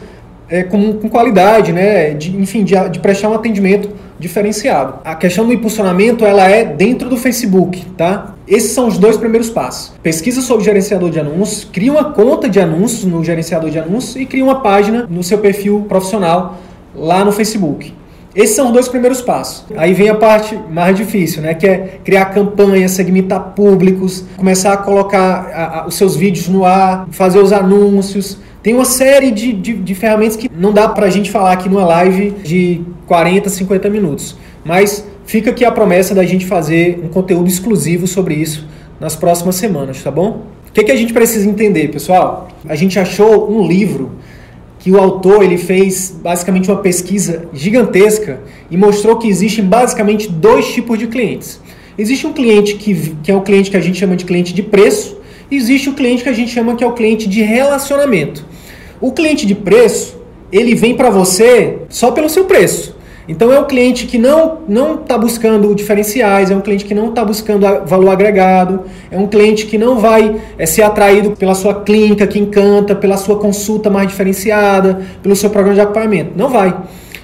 é, 0.48 0.62
com, 0.62 0.92
com, 0.94 1.08
qualidade, 1.08 1.72
né? 1.72 2.10
De, 2.10 2.36
enfim, 2.36 2.62
de, 2.62 2.74
de, 2.90 2.98
prestar 3.00 3.30
um 3.30 3.34
atendimento 3.34 3.88
diferenciado. 4.18 4.98
A 5.02 5.14
questão 5.14 5.46
do 5.46 5.52
impulsionamento 5.52 6.24
ela 6.24 6.46
é 6.46 6.64
dentro 6.64 7.08
do 7.08 7.16
Facebook, 7.16 7.84
tá? 7.96 8.34
Esses 8.46 8.72
são 8.72 8.86
os 8.86 8.98
dois 8.98 9.16
primeiros 9.16 9.48
passos. 9.48 9.94
Pesquisa 10.02 10.42
sobre 10.42 10.64
gerenciador 10.64 11.10
de 11.10 11.18
anúncios, 11.18 11.64
cria 11.64 11.90
uma 11.90 12.12
conta 12.12 12.48
de 12.50 12.60
anúncios 12.60 13.04
no 13.04 13.24
gerenciador 13.24 13.70
de 13.70 13.78
anúncios 13.78 14.16
e 14.16 14.26
cria 14.26 14.44
uma 14.44 14.60
página 14.60 15.06
no 15.08 15.22
seu 15.22 15.38
perfil 15.38 15.86
profissional 15.88 16.58
lá 16.94 17.24
no 17.24 17.32
Facebook. 17.32 17.94
Esses 18.34 18.56
são 18.56 18.68
os 18.68 18.72
dois 18.72 18.88
primeiros 18.88 19.20
passos. 19.20 19.64
Aí 19.76 19.92
vem 19.92 20.08
a 20.08 20.14
parte 20.14 20.58
mais 20.70 20.96
difícil, 20.96 21.42
né? 21.42 21.54
Que 21.54 21.66
é 21.66 21.98
criar 22.02 22.26
campanhas, 22.26 22.92
segmentar 22.92 23.52
públicos, 23.54 24.24
começar 24.36 24.72
a 24.72 24.76
colocar 24.76 25.50
a, 25.52 25.80
a, 25.80 25.86
os 25.86 25.94
seus 25.94 26.16
vídeos 26.16 26.48
no 26.48 26.64
ar, 26.64 27.06
fazer 27.10 27.38
os 27.38 27.52
anúncios. 27.52 28.38
Tem 28.62 28.72
uma 28.72 28.84
série 28.84 29.30
de, 29.30 29.52
de, 29.52 29.74
de 29.74 29.94
ferramentas 29.94 30.36
que 30.36 30.50
não 30.56 30.72
dá 30.72 30.88
pra 30.88 31.10
gente 31.10 31.30
falar 31.30 31.52
aqui 31.52 31.68
numa 31.68 31.84
live 31.84 32.30
de 32.42 32.80
40, 33.06 33.50
50 33.50 33.90
minutos. 33.90 34.36
Mas 34.64 35.06
fica 35.26 35.50
aqui 35.50 35.64
a 35.64 35.70
promessa 35.70 36.14
da 36.14 36.24
gente 36.24 36.46
fazer 36.46 37.00
um 37.04 37.08
conteúdo 37.08 37.48
exclusivo 37.48 38.06
sobre 38.06 38.34
isso 38.34 38.66
nas 38.98 39.14
próximas 39.14 39.56
semanas, 39.56 40.02
tá 40.02 40.10
bom? 40.10 40.46
O 40.68 40.72
que, 40.72 40.84
que 40.84 40.92
a 40.92 40.96
gente 40.96 41.12
precisa 41.12 41.46
entender, 41.46 41.88
pessoal? 41.88 42.48
A 42.66 42.74
gente 42.74 42.98
achou 42.98 43.50
um 43.50 43.66
livro 43.66 44.12
que 44.82 44.90
o 44.90 44.98
autor 44.98 45.44
ele 45.44 45.56
fez 45.56 46.10
basicamente 46.10 46.68
uma 46.68 46.78
pesquisa 46.80 47.48
gigantesca 47.52 48.40
e 48.68 48.76
mostrou 48.76 49.16
que 49.16 49.28
existem 49.28 49.64
basicamente 49.64 50.28
dois 50.28 50.66
tipos 50.72 50.98
de 50.98 51.06
clientes. 51.06 51.60
Existe 51.96 52.26
um 52.26 52.32
cliente 52.32 52.74
que, 52.74 53.14
que 53.22 53.30
é 53.30 53.36
o 53.36 53.42
cliente 53.42 53.70
que 53.70 53.76
a 53.76 53.80
gente 53.80 53.96
chama 53.96 54.16
de 54.16 54.24
cliente 54.24 54.52
de 54.52 54.60
preço, 54.60 55.18
e 55.48 55.56
existe 55.56 55.88
o 55.88 55.92
cliente 55.92 56.24
que 56.24 56.28
a 56.28 56.32
gente 56.32 56.50
chama 56.50 56.74
que 56.74 56.82
é 56.82 56.86
o 56.86 56.94
cliente 56.94 57.28
de 57.28 57.42
relacionamento. 57.42 58.44
O 59.00 59.12
cliente 59.12 59.46
de 59.46 59.54
preço, 59.54 60.20
ele 60.50 60.74
vem 60.74 60.96
para 60.96 61.10
você 61.10 61.78
só 61.88 62.10
pelo 62.10 62.28
seu 62.28 62.46
preço. 62.46 62.96
Então 63.28 63.52
é 63.52 63.60
um 63.60 63.64
cliente 63.64 64.06
que 64.06 64.18
não 64.18 64.58
não 64.68 64.96
está 64.96 65.16
buscando 65.16 65.72
diferenciais, 65.74 66.50
é 66.50 66.56
um 66.56 66.60
cliente 66.60 66.84
que 66.84 66.94
não 66.94 67.10
está 67.10 67.24
buscando 67.24 67.66
valor 67.86 68.10
agregado, 68.10 68.82
é 69.10 69.16
um 69.16 69.28
cliente 69.28 69.66
que 69.66 69.78
não 69.78 69.98
vai 69.98 70.40
é, 70.58 70.66
ser 70.66 70.82
atraído 70.82 71.32
pela 71.32 71.54
sua 71.54 71.82
clínica 71.82 72.26
que 72.26 72.38
encanta, 72.38 72.94
pela 72.94 73.16
sua 73.16 73.38
consulta 73.38 73.88
mais 73.88 74.08
diferenciada, 74.08 75.02
pelo 75.22 75.36
seu 75.36 75.50
programa 75.50 75.74
de 75.74 75.80
acompanhamento. 75.80 76.32
Não 76.36 76.48
vai. 76.48 76.76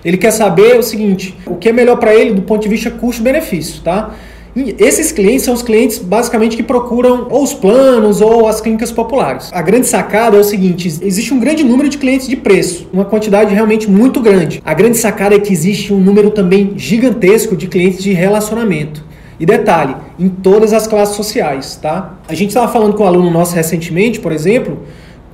Ele 0.05 0.17
quer 0.17 0.31
saber 0.31 0.79
o 0.79 0.83
seguinte: 0.83 1.37
o 1.45 1.57
que 1.57 1.69
é 1.69 1.73
melhor 1.73 1.97
para 1.97 2.15
ele 2.15 2.33
do 2.33 2.43
ponto 2.43 2.63
de 2.63 2.69
vista 2.69 2.91
custo-benefício, 2.91 3.83
tá? 3.83 4.15
Esses 4.79 5.13
clientes 5.13 5.43
são 5.43 5.55
os 5.55 5.63
clientes 5.63 5.99
basicamente 5.99 6.57
que 6.57 6.63
procuram 6.63 7.27
ou 7.31 7.43
os 7.43 7.53
planos 7.53 8.21
ou 8.21 8.49
as 8.49 8.61
clínicas 8.61 8.91
populares. 8.91 9.51
A 9.53 9.63
grande 9.63 9.87
sacada 9.87 10.37
é 10.37 10.41
o 10.41 10.45
seguinte: 10.45 10.89
existe 11.03 11.35
um 11.35 11.41
grande 11.41 11.65
número 11.65 11.89
de 11.89 11.99
clientes 11.99 12.27
de 12.27 12.37
preço, 12.37 12.89
uma 12.93 13.05
quantidade 13.05 13.55
realmente 13.55 13.91
muito 13.91 14.21
grande. 14.21 14.63
A 14.65 14.75
grande 14.75 14.97
sacada 14.97 15.35
é 15.35 15.39
que 15.39 15.53
existe 15.53 15.93
um 15.93 15.99
número 15.99 16.31
também 16.31 16.73
gigantesco 16.77 17.57
de 17.57 17.67
clientes 17.67 18.03
de 18.03 18.13
relacionamento. 18.13 19.05
E 19.41 19.47
detalhe, 19.47 19.95
em 20.19 20.29
todas 20.29 20.73
as 20.73 20.87
classes 20.87 21.15
sociais, 21.15 21.79
tá? 21.81 22.15
A 22.27 22.35
gente 22.35 22.49
estava 22.49 22.71
falando 22.73 22.95
com 22.95 23.05
um 23.05 23.07
aluno 23.07 23.31
nosso 23.31 23.55
recentemente, 23.55 24.19
por 24.19 24.33
exemplo, 24.33 24.81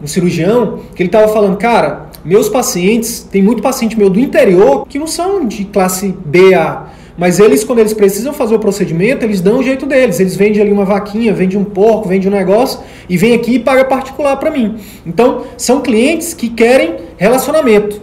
um 0.02 0.06
cirurgião, 0.06 0.80
que 0.94 1.02
ele 1.02 1.08
estava 1.08 1.32
falando, 1.32 1.56
cara, 1.56 2.08
meus 2.22 2.48
pacientes, 2.48 3.26
tem 3.30 3.42
muito 3.42 3.62
paciente 3.62 3.98
meu 3.98 4.10
do 4.10 4.20
interior 4.20 4.86
que 4.86 4.98
não 4.98 5.06
são 5.06 5.46
de 5.46 5.64
classe 5.64 6.14
BA, 6.24 6.86
mas 7.16 7.38
eles, 7.38 7.62
quando 7.62 7.78
eles 7.78 7.94
precisam 7.94 8.32
fazer 8.32 8.54
o 8.56 8.58
procedimento, 8.58 9.24
eles 9.24 9.40
dão 9.40 9.58
o 9.58 9.62
jeito 9.62 9.86
deles. 9.86 10.18
Eles 10.18 10.34
vendem 10.34 10.60
ali 10.60 10.72
uma 10.72 10.84
vaquinha, 10.84 11.32
vendem 11.32 11.58
um 11.58 11.64
porco, 11.64 12.08
vendem 12.08 12.28
um 12.28 12.34
negócio 12.34 12.80
e 13.08 13.16
vem 13.16 13.34
aqui 13.34 13.54
e 13.54 13.58
paga 13.58 13.84
particular 13.84 14.36
para 14.36 14.50
mim. 14.50 14.76
Então, 15.06 15.44
são 15.56 15.80
clientes 15.80 16.34
que 16.34 16.48
querem 16.48 16.96
relacionamento. 17.16 18.02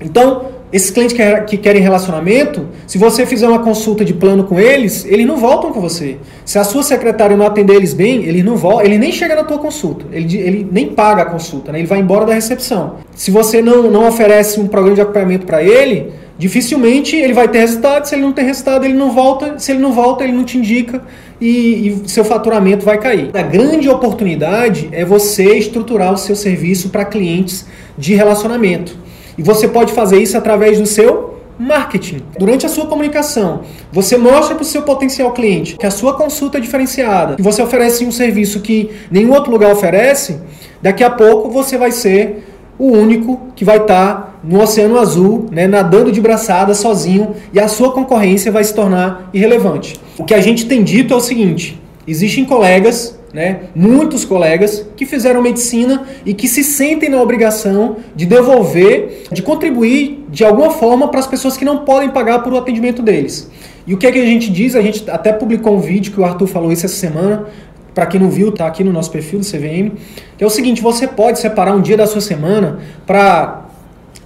Então, 0.00 0.54
esses 0.74 0.90
clientes 0.90 1.16
que 1.46 1.56
querem 1.56 1.80
relacionamento, 1.80 2.66
se 2.84 2.98
você 2.98 3.24
fizer 3.24 3.46
uma 3.46 3.60
consulta 3.60 4.04
de 4.04 4.12
plano 4.12 4.42
com 4.42 4.58
eles, 4.58 5.04
eles 5.04 5.24
não 5.24 5.36
voltam 5.36 5.72
com 5.72 5.80
você. 5.80 6.18
Se 6.44 6.58
a 6.58 6.64
sua 6.64 6.82
secretária 6.82 7.36
não 7.36 7.46
atender 7.46 7.76
eles 7.76 7.94
bem, 7.94 8.24
ele 8.24 8.42
não 8.42 8.56
volta, 8.56 8.84
ele 8.84 8.98
nem 8.98 9.12
chega 9.12 9.36
na 9.36 9.44
tua 9.44 9.56
consulta, 9.56 10.04
ele, 10.10 10.36
ele 10.36 10.68
nem 10.72 10.88
paga 10.88 11.22
a 11.22 11.26
consulta, 11.26 11.70
né? 11.70 11.78
ele 11.78 11.86
vai 11.86 12.00
embora 12.00 12.26
da 12.26 12.34
recepção. 12.34 12.96
Se 13.14 13.30
você 13.30 13.62
não, 13.62 13.88
não 13.88 14.08
oferece 14.08 14.58
um 14.58 14.66
programa 14.66 14.96
de 14.96 15.00
acompanhamento 15.00 15.46
para 15.46 15.62
ele, 15.62 16.12
dificilmente 16.38 17.16
ele 17.16 17.32
vai 17.32 17.48
ter 17.48 17.58
resultado. 17.58 18.06
Se 18.06 18.14
ele 18.14 18.22
não 18.22 18.32
tem 18.32 18.44
resultado, 18.44 18.84
ele 18.84 18.94
não 18.94 19.12
volta. 19.12 19.58
Se 19.58 19.72
ele 19.72 19.80
não 19.80 19.92
volta, 19.92 20.24
ele 20.24 20.32
não 20.32 20.44
te 20.44 20.58
indica 20.58 21.02
e, 21.40 22.02
e 22.04 22.08
seu 22.08 22.24
faturamento 22.24 22.84
vai 22.84 22.98
cair. 22.98 23.30
A 23.34 23.42
grande 23.42 23.88
oportunidade 23.88 24.88
é 24.92 25.04
você 25.04 25.56
estruturar 25.56 26.12
o 26.12 26.16
seu 26.16 26.36
serviço 26.36 26.88
para 26.88 27.04
clientes 27.04 27.66
de 27.96 28.14
relacionamento. 28.14 28.96
E 29.36 29.42
você 29.42 29.66
pode 29.66 29.92
fazer 29.92 30.22
isso 30.22 30.36
através 30.36 30.78
do 30.78 30.86
seu 30.86 31.34
marketing. 31.58 32.22
Durante 32.38 32.66
a 32.66 32.68
sua 32.68 32.86
comunicação, 32.86 33.62
você 33.92 34.16
mostra 34.16 34.54
para 34.54 34.62
o 34.62 34.66
seu 34.66 34.82
potencial 34.82 35.32
cliente 35.32 35.76
que 35.76 35.86
a 35.86 35.90
sua 35.90 36.14
consulta 36.14 36.58
é 36.58 36.60
diferenciada, 36.60 37.36
que 37.36 37.42
você 37.42 37.62
oferece 37.62 38.04
um 38.04 38.10
serviço 38.10 38.60
que 38.60 38.90
nenhum 39.10 39.32
outro 39.32 39.52
lugar 39.52 39.72
oferece, 39.72 40.40
daqui 40.82 41.04
a 41.04 41.10
pouco 41.10 41.48
você 41.50 41.78
vai 41.78 41.92
ser 41.92 42.44
o 42.78 42.86
único 42.86 43.40
que 43.54 43.64
vai 43.64 43.78
estar 43.78 44.16
tá 44.16 44.34
no 44.42 44.60
Oceano 44.60 44.98
Azul, 44.98 45.46
né, 45.50 45.66
nadando 45.66 46.12
de 46.12 46.20
braçada 46.20 46.74
sozinho, 46.74 47.34
e 47.52 47.60
a 47.60 47.68
sua 47.68 47.92
concorrência 47.92 48.52
vai 48.52 48.64
se 48.64 48.74
tornar 48.74 49.30
irrelevante. 49.32 49.98
O 50.18 50.24
que 50.24 50.34
a 50.34 50.40
gente 50.40 50.66
tem 50.66 50.82
dito 50.82 51.14
é 51.14 51.16
o 51.16 51.20
seguinte: 51.20 51.80
existem 52.06 52.44
colegas, 52.44 53.18
né, 53.32 53.62
muitos 53.74 54.24
colegas, 54.24 54.86
que 54.96 55.06
fizeram 55.06 55.42
medicina 55.42 56.04
e 56.24 56.34
que 56.34 56.46
se 56.46 56.62
sentem 56.62 57.08
na 57.08 57.20
obrigação 57.20 57.96
de 58.14 58.26
devolver, 58.26 59.24
de 59.32 59.42
contribuir 59.42 60.24
de 60.28 60.44
alguma 60.44 60.70
forma 60.70 61.08
para 61.08 61.20
as 61.20 61.26
pessoas 61.26 61.56
que 61.56 61.64
não 61.64 61.78
podem 61.78 62.10
pagar 62.10 62.42
por 62.42 62.52
o 62.52 62.56
atendimento 62.56 63.02
deles. 63.02 63.50
E 63.86 63.92
o 63.92 63.98
que, 63.98 64.06
é 64.06 64.12
que 64.12 64.18
a 64.18 64.24
gente 64.24 64.50
diz? 64.50 64.74
A 64.74 64.80
gente 64.80 65.10
até 65.10 65.32
publicou 65.32 65.76
um 65.76 65.80
vídeo 65.80 66.12
que 66.12 66.20
o 66.20 66.24
Arthur 66.24 66.46
falou 66.46 66.72
isso 66.72 66.86
essa 66.86 66.96
semana, 66.96 67.46
para 67.94 68.06
quem 68.06 68.20
não 68.20 68.28
viu, 68.28 68.50
tá 68.50 68.66
aqui 68.66 68.82
no 68.82 68.92
nosso 68.92 69.10
perfil 69.10 69.38
do 69.38 69.44
CVM, 69.44 69.96
que 70.36 70.42
é 70.42 70.46
o 70.46 70.50
seguinte, 70.50 70.82
você 70.82 71.06
pode 71.06 71.38
separar 71.38 71.74
um 71.74 71.80
dia 71.80 71.96
da 71.96 72.06
sua 72.06 72.20
semana 72.20 72.80
para 73.06 73.64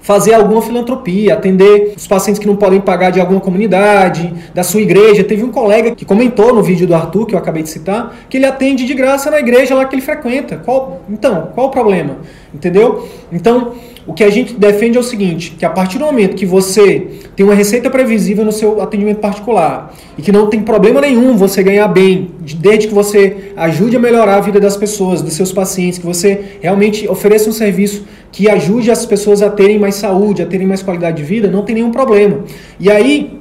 fazer 0.09 0.33
alguma 0.33 0.63
filantropia, 0.63 1.35
atender 1.35 1.93
os 1.95 2.07
pacientes 2.07 2.41
que 2.41 2.47
não 2.47 2.57
podem 2.57 2.81
pagar 2.81 3.11
de 3.11 3.21
alguma 3.21 3.41
comunidade, 3.41 4.33
da 4.55 4.63
sua 4.63 4.81
igreja. 4.81 5.23
Teve 5.23 5.45
um 5.45 5.53
colega 5.53 5.95
que 5.95 6.03
comentou 6.07 6.55
no 6.55 6.63
vídeo 6.63 6.87
do 6.87 6.95
Arthur, 6.95 7.27
que 7.27 7.35
eu 7.35 7.39
acabei 7.39 7.63
de 7.63 7.69
citar, 7.69 8.17
que 8.31 8.39
ele 8.39 8.47
atende 8.47 8.87
de 8.87 8.95
graça 8.95 9.31
na 9.31 9.39
igreja 9.39 9.75
lá 9.75 9.85
que 9.85 9.95
ele 9.95 10.01
frequenta. 10.01 10.57
Qual, 10.65 11.03
então, 11.11 11.51
qual 11.55 11.67
o 11.67 11.71
problema? 11.71 12.17
Entendeu? 12.55 13.07
Então, 13.31 13.75
o 14.07 14.15
que 14.15 14.25
a 14.25 14.31
gente 14.31 14.55
defende 14.55 14.97
é 14.97 15.01
o 15.01 15.05
seguinte, 15.05 15.55
que 15.59 15.67
a 15.67 15.71
partir 15.71 15.99
do 15.99 16.07
momento 16.07 16.35
que 16.35 16.47
você 16.47 17.07
tem 17.37 17.45
uma 17.45 17.55
receita 17.55 17.91
previsível 17.91 18.43
no 18.43 18.51
seu 18.51 18.81
atendimento 18.81 19.19
particular 19.19 19.95
e 20.17 20.23
que 20.23 20.33
não 20.33 20.47
tem 20.47 20.63
problema 20.63 20.99
nenhum 21.03 21.37
você 21.37 21.63
ganhar 21.63 21.87
bem, 21.89 22.31
desde 22.57 22.89
que 22.89 22.95
você 22.95 23.53
ajude 23.55 23.97
a 23.97 24.01
melhorar 24.01 24.37
a 24.37 24.41
vida 24.41 24.59
das 24.59 24.79
pessoas, 24.79 25.21
dos 25.21 25.35
seus 25.35 25.53
pacientes, 25.53 25.99
que 25.99 26.07
você 26.07 26.57
realmente 26.63 27.07
ofereça 27.07 27.51
um 27.51 27.53
serviço 27.53 28.07
que 28.33 28.49
ajude 28.49 28.91
as 28.91 29.05
pessoas 29.05 29.43
a 29.43 29.51
terem 29.51 29.79
mais 29.79 29.97
saúde, 29.97 30.43
a 30.43 30.47
terem 30.47 30.67
mais 30.67 30.83
qualidade 30.83 31.19
de 31.19 31.25
vida, 31.25 31.49
não 31.49 31.63
tem 31.63 31.75
nenhum 31.75 31.91
problema. 31.91 32.45
E 32.81 32.91
aí, 32.91 33.38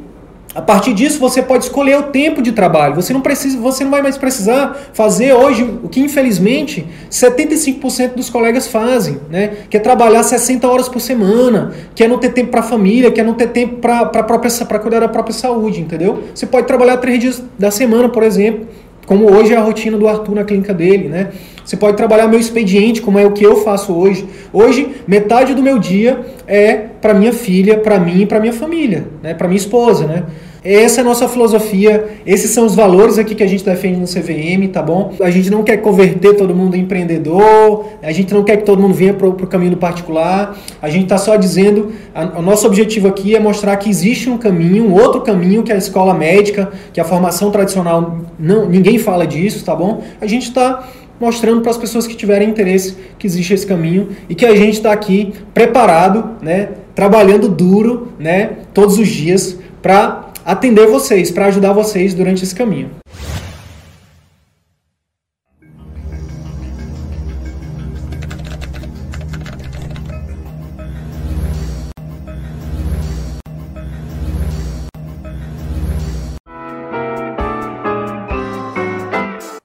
a 0.57 0.61
partir 0.63 0.91
disso, 0.95 1.19
você 1.19 1.39
pode 1.39 1.65
escolher 1.65 1.99
o 1.99 2.03
tempo 2.03 2.41
de 2.41 2.51
trabalho. 2.51 2.95
Você 2.95 3.13
não 3.13 3.21
precisa, 3.21 3.59
você 3.59 3.83
não 3.83 3.91
vai 3.91 4.01
mais 4.01 4.17
precisar 4.17 4.89
fazer 4.91 5.31
hoje 5.31 5.61
o 5.83 5.87
que 5.87 5.99
infelizmente 5.99 6.83
75% 7.11 8.15
dos 8.15 8.27
colegas 8.27 8.67
fazem, 8.67 9.19
né? 9.29 9.51
Que 9.69 9.77
é 9.77 9.79
trabalhar 9.79 10.23
60 10.23 10.67
horas 10.67 10.89
por 10.89 10.99
semana, 10.99 11.73
que 11.93 12.03
é 12.03 12.07
não 12.07 12.17
ter 12.17 12.29
tempo 12.29 12.49
para 12.49 12.61
a 12.61 12.63
família, 12.63 13.11
que 13.11 13.21
é 13.21 13.23
não 13.23 13.35
ter 13.35 13.49
tempo 13.49 13.75
para 13.75 14.79
cuidar 14.79 14.99
da 14.99 15.07
própria 15.07 15.35
saúde, 15.35 15.79
entendeu? 15.79 16.23
Você 16.33 16.47
pode 16.47 16.65
trabalhar 16.65 16.97
três 16.97 17.19
dias 17.19 17.43
da 17.59 17.69
semana, 17.69 18.09
por 18.09 18.23
exemplo, 18.23 18.65
como 19.05 19.31
hoje 19.31 19.53
é 19.53 19.57
a 19.57 19.61
rotina 19.61 19.95
do 19.95 20.07
Arthur 20.07 20.33
na 20.33 20.43
clínica 20.43 20.73
dele, 20.73 21.07
né? 21.07 21.29
Você 21.63 21.77
pode 21.77 21.95
trabalhar 21.95 22.27
meu 22.27 22.39
expediente, 22.39 22.99
como 22.99 23.19
é 23.19 23.25
o 23.27 23.31
que 23.31 23.45
eu 23.45 23.57
faço 23.57 23.93
hoje. 23.93 24.27
Hoje, 24.51 24.89
metade 25.07 25.53
do 25.53 25.61
meu 25.61 25.77
dia 25.77 26.25
é 26.47 26.86
para 27.01 27.13
minha 27.13 27.33
filha, 27.33 27.77
para 27.77 27.99
mim 27.99 28.21
e 28.21 28.25
para 28.25 28.39
minha 28.39 28.53
família, 28.53 29.07
né? 29.21 29.33
Para 29.33 29.47
minha 29.47 29.57
esposa, 29.57 30.05
né? 30.05 30.23
Essa 30.63 30.99
é 30.99 31.01
a 31.01 31.05
nossa 31.05 31.29
filosofia, 31.29 32.17
esses 32.25 32.51
são 32.51 32.65
os 32.65 32.75
valores 32.75 33.17
aqui 33.17 33.33
que 33.33 33.43
a 33.43 33.47
gente 33.47 33.63
defende 33.63 33.99
no 33.99 34.05
CVM, 34.05 34.67
tá 34.69 34.81
bom? 34.81 35.13
A 35.21 35.29
gente 35.29 35.49
não 35.49 35.63
quer 35.63 35.77
converter 35.77 36.35
todo 36.35 36.53
mundo 36.53 36.75
em 36.75 36.81
empreendedor, 36.81 37.85
a 38.01 38.11
gente 38.11 38.33
não 38.33 38.43
quer 38.43 38.57
que 38.57 38.63
todo 38.63 38.81
mundo 38.81 38.93
venha 38.93 39.13
para 39.13 39.27
o 39.27 39.47
caminho 39.47 39.77
particular, 39.77 40.57
a 40.81 40.89
gente 40.89 41.03
está 41.03 41.17
só 41.17 41.37
dizendo, 41.37 41.93
a, 42.13 42.39
o 42.39 42.41
nosso 42.41 42.67
objetivo 42.67 43.07
aqui 43.07 43.33
é 43.33 43.39
mostrar 43.39 43.77
que 43.77 43.89
existe 43.89 44.29
um 44.29 44.37
caminho, 44.37 44.85
um 44.85 44.93
outro 44.93 45.21
caminho 45.21 45.63
que 45.63 45.71
a 45.71 45.77
escola 45.77 46.13
médica, 46.13 46.69
que 46.91 46.99
a 46.99 47.05
formação 47.05 47.49
tradicional, 47.49 48.17
não, 48.37 48.67
ninguém 48.67 48.97
fala 48.97 49.25
disso, 49.25 49.63
tá 49.63 49.73
bom? 49.73 50.03
A 50.19 50.27
gente 50.27 50.49
está 50.49 50.85
mostrando 51.19 51.61
para 51.61 51.71
as 51.71 51.77
pessoas 51.77 52.05
que 52.05 52.15
tiverem 52.15 52.49
interesse 52.49 52.97
que 53.17 53.25
existe 53.25 53.53
esse 53.53 53.65
caminho 53.65 54.09
e 54.27 54.35
que 54.35 54.45
a 54.45 54.55
gente 54.55 54.73
está 54.73 54.91
aqui 54.91 55.33
preparado, 55.53 56.31
né, 56.41 56.69
trabalhando 56.97 57.47
duro, 57.47 58.11
né, 58.17 58.65
todos 58.73 58.97
os 58.97 59.07
dias 59.07 59.55
para 59.83 60.33
atender 60.43 60.87
vocês, 60.87 61.29
para 61.29 61.45
ajudar 61.45 61.71
vocês 61.71 62.15
durante 62.15 62.43
esse 62.43 62.55
caminho. 62.55 62.89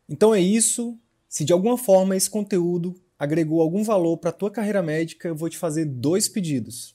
Então 0.07 0.35
é 0.35 0.39
isso. 0.39 0.99
Se 1.31 1.47
de 1.47 1.53
alguma 1.55 1.79
forma 1.79 2.15
esse 2.15 2.29
conteúdo 2.29 2.95
agregou 3.19 3.63
algum 3.63 3.83
valor 3.83 4.19
para 4.19 4.29
a 4.29 4.35
tua 4.35 4.51
carreira 4.51 4.83
médica, 4.83 5.29
eu 5.29 5.35
vou 5.35 5.49
te 5.49 5.57
fazer 5.57 5.87
dois 5.87 6.29
pedidos. 6.29 6.95